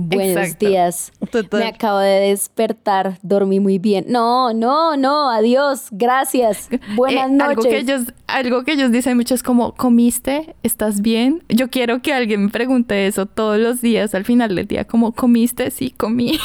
[0.00, 0.68] Buenos Exacto.
[0.68, 1.12] días.
[1.32, 1.58] Total.
[1.58, 4.04] Me acabo de despertar, dormí muy bien.
[4.06, 6.68] No, no, no, adiós, gracias.
[6.94, 7.48] Buenas Eh, noches.
[7.58, 10.54] Algo que, ellos, algo que ellos dicen mucho es como, ¿comiste?
[10.62, 11.42] ¿Estás bien?
[11.48, 15.10] Yo quiero que alguien me pregunte eso todos los días al final del día, como,
[15.10, 15.72] ¿comiste?
[15.72, 16.38] Sí, comí.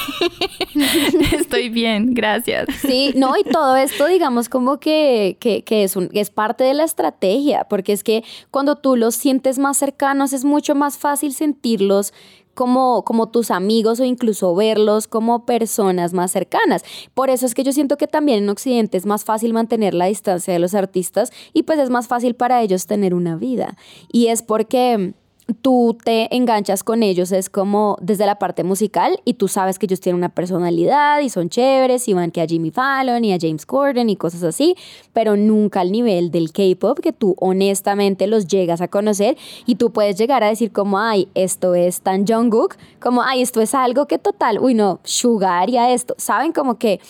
[1.34, 2.68] Estoy bien, gracias.
[2.82, 6.74] Sí, no, y todo esto, digamos, como que, que, que es, un, es parte de
[6.74, 11.34] la estrategia, porque es que cuando tú los sientes más cercanos es mucho más fácil
[11.34, 12.14] sentirlos
[12.54, 16.84] como, como tus amigos o incluso verlos como personas más cercanas.
[17.14, 20.06] Por eso es que yo siento que también en Occidente es más fácil mantener la
[20.06, 23.78] distancia de los artistas y pues es más fácil para ellos tener una vida.
[24.12, 25.14] Y es porque
[25.62, 29.86] tú te enganchas con ellos, es como desde la parte musical y tú sabes que
[29.86, 33.38] ellos tienen una personalidad y son chéveres y van que a Jimmy Fallon y a
[33.39, 34.76] James Corden y cosas así,
[35.12, 39.91] pero nunca al nivel del K-pop que tú honestamente los llegas a conocer y tú
[39.91, 44.08] puedes llegar a decir como, ay, esto es tan Jungkook, como, ay, esto es algo
[44.08, 46.54] que total, uy, no, Sugar y a esto, ¿saben?
[46.54, 47.02] Como que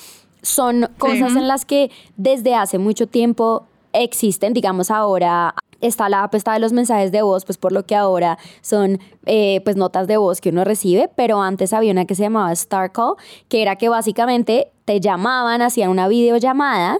[0.42, 5.54] son cosas en las que desde hace mucho tiempo existen, digamos ahora
[5.88, 9.00] está la app esta de los mensajes de voz, pues por lo que ahora son
[9.26, 12.52] eh, pues notas de voz que uno recibe, pero antes había una que se llamaba
[12.54, 13.16] Star Call,
[13.50, 17.00] que era que básicamente te llamaban, hacían una videollamada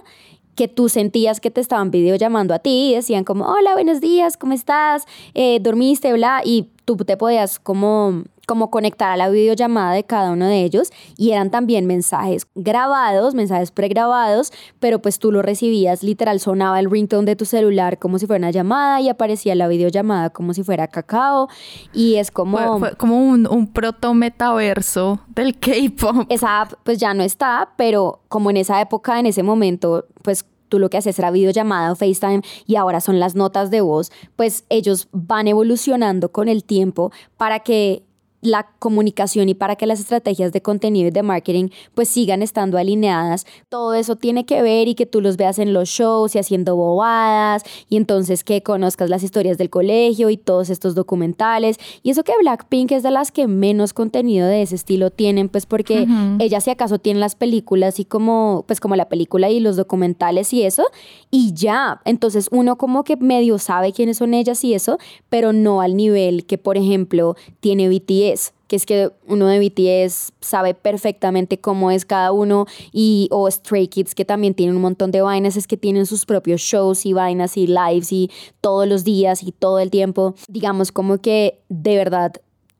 [0.54, 4.36] que tú sentías que te estaban videollamando a ti y decían como, hola, buenos días,
[4.36, 5.04] ¿cómo estás?
[5.34, 6.12] Eh, ¿Dormiste?
[6.12, 10.62] Bla, y tú te podías como como conectar a la videollamada de cada uno de
[10.62, 16.80] ellos y eran también mensajes grabados, mensajes pregrabados, pero pues tú lo recibías, literal sonaba
[16.80, 20.54] el ringtone de tu celular como si fuera una llamada y aparecía la videollamada como
[20.54, 21.48] si fuera cacao
[21.92, 22.78] y es como...
[22.78, 26.26] Fue, como un, un proto metaverso del K-pop.
[26.28, 30.46] Esa app pues ya no está, pero como en esa época, en ese momento, pues
[30.68, 34.10] tú lo que haces era videollamada o FaceTime y ahora son las notas de voz,
[34.36, 38.02] pues ellos van evolucionando con el tiempo para que
[38.44, 42.76] la comunicación y para que las estrategias de contenido y de marketing pues sigan estando
[42.76, 43.46] alineadas.
[43.70, 46.76] Todo eso tiene que ver y que tú los veas en los shows y haciendo
[46.76, 51.78] bobadas y entonces que conozcas las historias del colegio y todos estos documentales.
[52.02, 55.64] Y eso que Blackpink es de las que menos contenido de ese estilo tienen pues
[55.64, 56.06] porque
[56.38, 60.52] ellas si acaso tienen las películas y como pues como la película y los documentales
[60.52, 60.84] y eso
[61.30, 62.02] y ya.
[62.04, 64.98] Entonces uno como que medio sabe quiénes son ellas y eso,
[65.30, 68.33] pero no al nivel que por ejemplo tiene BTS
[68.74, 74.14] es que uno de BTS sabe perfectamente cómo es cada uno, y o Stray Kids,
[74.14, 77.56] que también tienen un montón de vainas, es que tienen sus propios shows y vainas
[77.56, 80.34] y lives y todos los días y todo el tiempo.
[80.48, 82.32] Digamos como que de verdad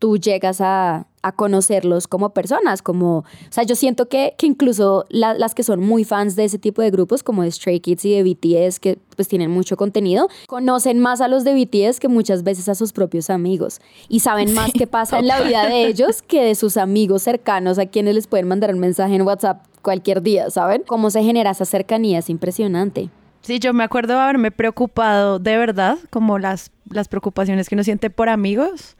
[0.04, 5.06] tú llegas a, a conocerlos como personas, como, o sea, yo siento que, que incluso
[5.08, 8.12] las que son muy fans de ese tipo de grupos, como de Stray Kids y
[8.12, 12.42] de BTS, que pues tienen mucho contenido, conocen más a los de BTS que muchas
[12.42, 13.80] veces a sus propios amigos
[14.10, 17.78] y saben más qué pasa en la vida de ellos que de sus amigos cercanos
[17.78, 20.82] a quienes les pueden mandar un mensaje en WhatsApp cualquier día, ¿saben?
[20.86, 23.08] Cómo se genera esa cercanía, es impresionante.
[23.40, 28.10] Sí, yo me acuerdo haberme preocupado de verdad, como las, las preocupaciones que uno siente
[28.10, 28.98] por amigos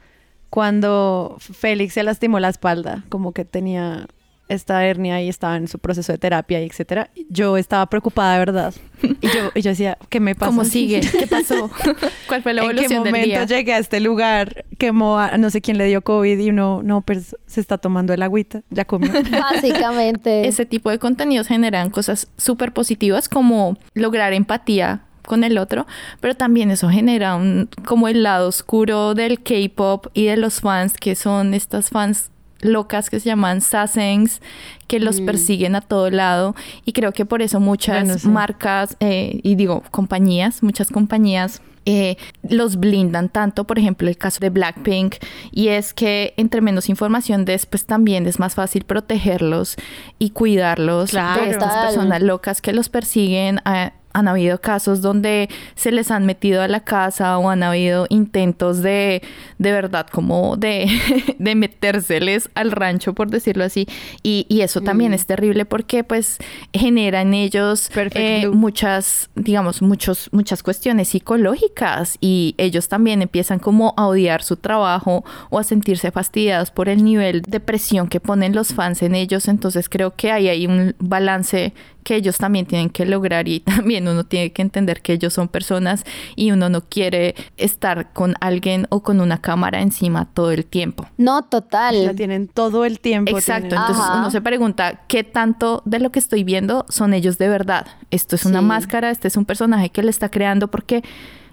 [0.55, 4.07] cuando Félix se lastimó la espalda, como que tenía
[4.47, 8.39] esta hernia y estaba en su proceso de terapia y etcétera, yo estaba preocupada de
[8.39, 8.73] verdad.
[9.01, 10.45] Y yo, y yo decía, ¿qué me pasa?
[10.51, 11.01] ¿Cómo sigue?
[11.01, 11.69] ¿Qué pasó?
[12.29, 14.63] ¿Cuál fue la evolución ¿En qué momento llegué a este lugar?
[14.77, 18.13] Quemó a no sé quién le dio COVID y uno, no, pues se está tomando
[18.13, 19.11] el agüita, ya comió.
[19.31, 20.47] Básicamente.
[20.47, 25.85] Ese tipo de contenidos generan cosas súper positivas como lograr empatía con el otro,
[26.19, 30.95] pero también eso genera un como el lado oscuro del K-pop y de los fans
[30.95, 34.41] que son estas fans locas que se llaman sasengs
[34.87, 35.25] que los mm.
[35.25, 36.55] persiguen a todo lado
[36.85, 42.17] y creo que por eso muchas marcas eh, y digo compañías muchas compañías eh,
[42.49, 45.17] los blindan tanto, por ejemplo, el caso de Blackpink,
[45.51, 49.75] y es que entre menos información des, pues también es más fácil protegerlos
[50.17, 53.59] y cuidarlos de estas personas locas que los persiguen.
[53.65, 58.07] A, han habido casos donde se les han metido a la casa o han habido
[58.09, 59.21] intentos de,
[59.57, 60.87] de verdad, como de,
[61.37, 63.87] de metérseles al rancho, por decirlo así.
[64.23, 65.15] Y, y eso también mm.
[65.15, 66.37] es terrible porque pues
[66.71, 73.93] genera en ellos eh, muchas, digamos, muchos, muchas cuestiones psicológicas y ellos también empiezan como
[73.97, 78.55] a odiar su trabajo o a sentirse fastidiados por el nivel de presión que ponen
[78.55, 79.49] los fans en ellos.
[79.49, 81.73] Entonces creo que ahí hay un balance
[82.05, 85.49] que ellos también tienen que lograr y también uno tiene que entender que ellos son
[85.49, 86.05] personas
[86.37, 91.07] y uno no quiere estar con alguien o con una cámara encima todo el tiempo.
[91.17, 92.05] No, total.
[92.05, 93.35] La tienen todo el tiempo.
[93.35, 97.49] Exacto, entonces uno se pregunta qué tanto de lo que estoy viendo son ellos de
[97.49, 97.87] verdad.
[98.11, 101.03] Esto es una máscara, este es un personaje que le está creando porque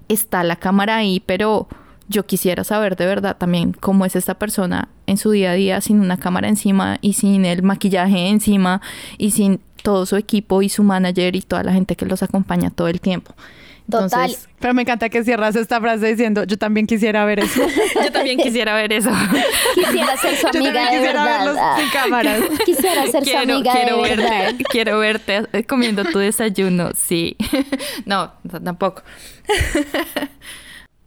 [0.09, 1.67] está la cámara ahí, pero
[2.09, 5.81] yo quisiera saber de verdad también cómo es esta persona en su día a día
[5.81, 8.83] sin una cámara encima y sin el maquillaje encima
[9.19, 12.71] y sin todo su equipo y su manager y toda la gente que los acompaña
[12.71, 13.35] todo el tiempo.
[13.91, 14.35] Total.
[14.59, 17.63] Pero me encanta que cierras esta frase diciendo, yo también quisiera ver eso.
[18.05, 19.11] yo también quisiera ver eso.
[19.75, 22.41] quisiera ser su amiga yo quisiera verlos sin cámaras.
[22.65, 24.55] Quisiera ser su amiga quiero de verte, verdad.
[24.71, 27.37] Quiero verte eh, comiendo tu desayuno, sí.
[28.07, 28.33] no,
[28.65, 29.03] tampoco.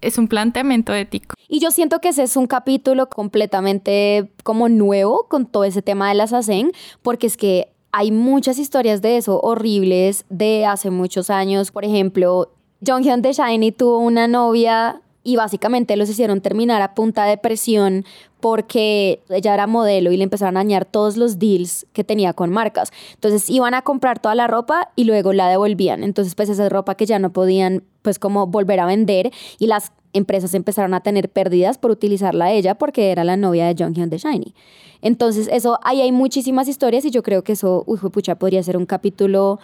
[0.02, 1.36] es un planteamiento ético.
[1.48, 6.10] Y yo siento que ese es un capítulo completamente como nuevo con todo ese tema
[6.10, 6.72] de las ASEN,
[7.02, 11.72] porque es que hay muchas historias de eso horribles de hace muchos años.
[11.72, 12.52] Por ejemplo,
[12.86, 18.04] Jonghyun de Shiny tuvo una novia y básicamente los hicieron terminar a punta de presión
[18.42, 22.52] porque ella era modelo y le empezaron a dañar todos los deals que tenía con
[22.52, 22.92] marcas.
[23.14, 26.04] Entonces iban a comprar toda la ropa y luego la devolvían.
[26.04, 29.94] Entonces pues esa ropa que ya no podían pues como volver a vender y las
[30.16, 34.10] empresas empezaron a tener pérdidas por utilizarla a ella porque era la novia de Jonghyun
[34.10, 34.54] de Shiny.
[35.02, 38.78] Entonces, eso, ahí hay muchísimas historias y yo creo que eso, uy, pucha, podría ser
[38.78, 39.60] un capítulo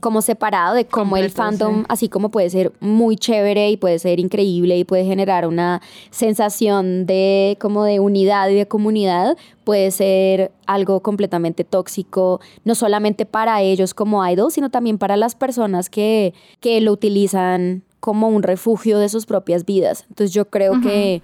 [0.00, 4.18] como separado de cómo el fandom, así como puede ser muy chévere y puede ser
[4.18, 10.52] increíble y puede generar una sensación de como de unidad y de comunidad, puede ser
[10.66, 16.34] algo completamente tóxico, no solamente para ellos como idols, sino también para las personas que,
[16.60, 20.06] que lo utilizan como un refugio de sus propias vidas.
[20.08, 21.22] Entonces yo creo que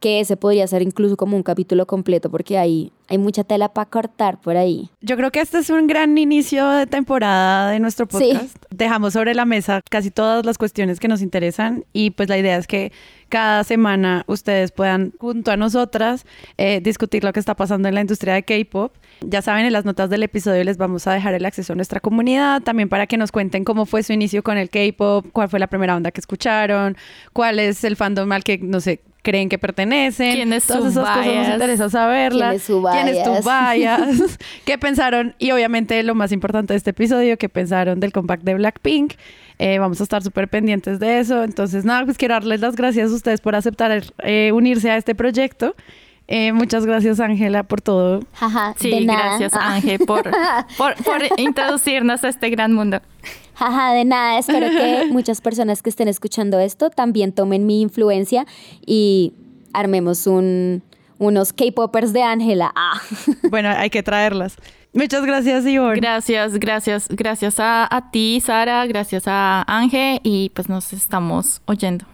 [0.00, 3.88] que ese podría ser incluso como un capítulo completo porque hay, hay mucha tela para
[3.88, 4.90] cortar por ahí.
[5.00, 8.56] Yo creo que este es un gran inicio de temporada de nuestro podcast.
[8.70, 12.56] Dejamos sobre la mesa casi todas las cuestiones que nos interesan y pues la idea
[12.56, 12.92] es que
[13.28, 16.24] cada semana ustedes puedan junto a nosotras
[16.56, 18.94] eh, discutir lo que está pasando en la industria de K-Pop.
[19.20, 22.00] Ya saben, en las notas del episodio les vamos a dejar el acceso a nuestra
[22.00, 25.58] comunidad, también para que nos cuenten cómo fue su inicio con el K-Pop, cuál fue
[25.58, 26.96] la primera onda que escucharon,
[27.32, 30.34] cuál es el fandom al que, no sé, creen que pertenecen.
[30.34, 31.52] ¿Quién es Todas su esas cosas nos bias?
[31.54, 32.46] interesa saberla.
[32.48, 33.44] ¿Quién es su ¿Quién es tu bias?
[33.44, 34.38] bias?
[34.64, 35.34] ¿Qué pensaron?
[35.38, 39.14] Y obviamente lo más importante de este episodio, ¿qué pensaron del compact de Blackpink?
[39.58, 41.42] Eh, vamos a estar súper pendientes de eso.
[41.42, 45.14] Entonces, nada, pues quiero darles las gracias a ustedes por aceptar eh, unirse a este
[45.14, 45.74] proyecto.
[46.30, 48.20] Eh, muchas gracias, Ángela, por todo.
[48.34, 49.38] Jaja, Sí, de nada.
[49.38, 49.52] gracias.
[49.60, 50.30] Ángel por,
[50.76, 53.00] por, por introducirnos a este gran mundo.
[53.54, 54.38] Jaja, de nada.
[54.38, 58.46] Espero que muchas personas que estén escuchando esto también tomen mi influencia
[58.84, 59.32] y
[59.72, 60.82] armemos un,
[61.18, 62.72] unos K-popers de Ángela.
[62.76, 63.00] Ah.
[63.50, 64.56] Bueno, hay que traerlas.
[64.92, 65.96] Muchas gracias, Ivonne.
[65.96, 72.04] Gracias, gracias, gracias a, a ti, Sara, gracias a Ángel y pues nos estamos oyendo.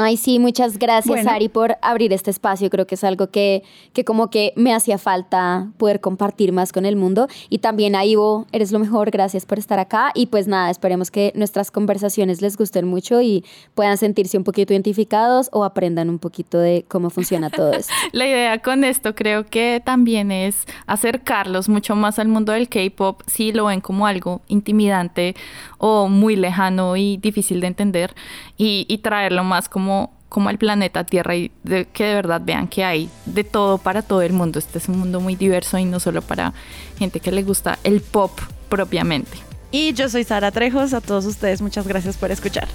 [0.00, 1.28] Ay, sí, muchas gracias, Bueno.
[1.28, 2.70] Ari, por abrir este espacio.
[2.70, 6.86] Creo que es algo que, que como que me hacía falta poder compartir más con
[6.86, 7.26] el mundo.
[7.50, 10.12] Y también a Ivo, eres lo mejor, gracias por estar acá.
[10.14, 13.44] Y pues nada, esperemos que nuestras conversaciones les gusten mucho y
[13.74, 17.92] puedan sentirse un poquito identificados o aprendan un poquito de cómo funciona todo esto.
[18.12, 23.22] La idea con esto creo que también es acercarlos mucho más al mundo del K-pop
[23.26, 25.34] si lo ven como algo intimidante
[25.78, 28.14] o muy lejano y difícil de entender
[28.56, 32.68] y, y traerlo más como, como al planeta Tierra y de- que de verdad vean
[32.68, 34.58] que hay de todo para todo el mundo.
[34.58, 36.52] Este es un mundo muy diverso y no solo para
[36.98, 39.30] gente que le gusta el pop propiamente.
[39.70, 40.92] Y yo soy Sara Trejos.
[40.92, 42.68] A todos ustedes, muchas gracias por escuchar.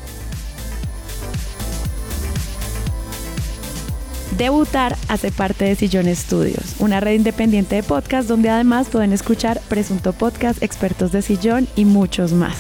[4.38, 9.62] Debutar hace parte de Sillón Estudios, una red independiente de podcast donde además pueden escuchar
[9.70, 12.56] Presunto Podcast, Expertos de Sillón y muchos más.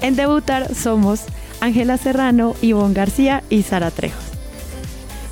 [0.00, 1.22] En Debutar somos
[1.64, 4.22] Ángela Serrano, Ivonne García y Sara Trejos.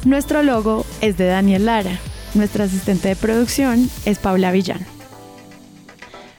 [0.06, 1.98] Nuestro logo es de Daniel Lara.
[2.32, 4.86] Nuestra asistente de producción es Paula Villano.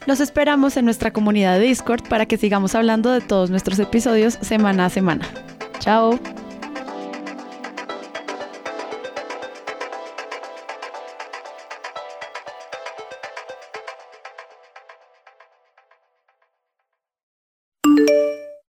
[0.06, 4.36] Los esperamos en nuestra comunidad de Discord para que sigamos hablando de todos nuestros episodios
[4.42, 5.26] semana a semana.
[5.78, 6.18] Chao.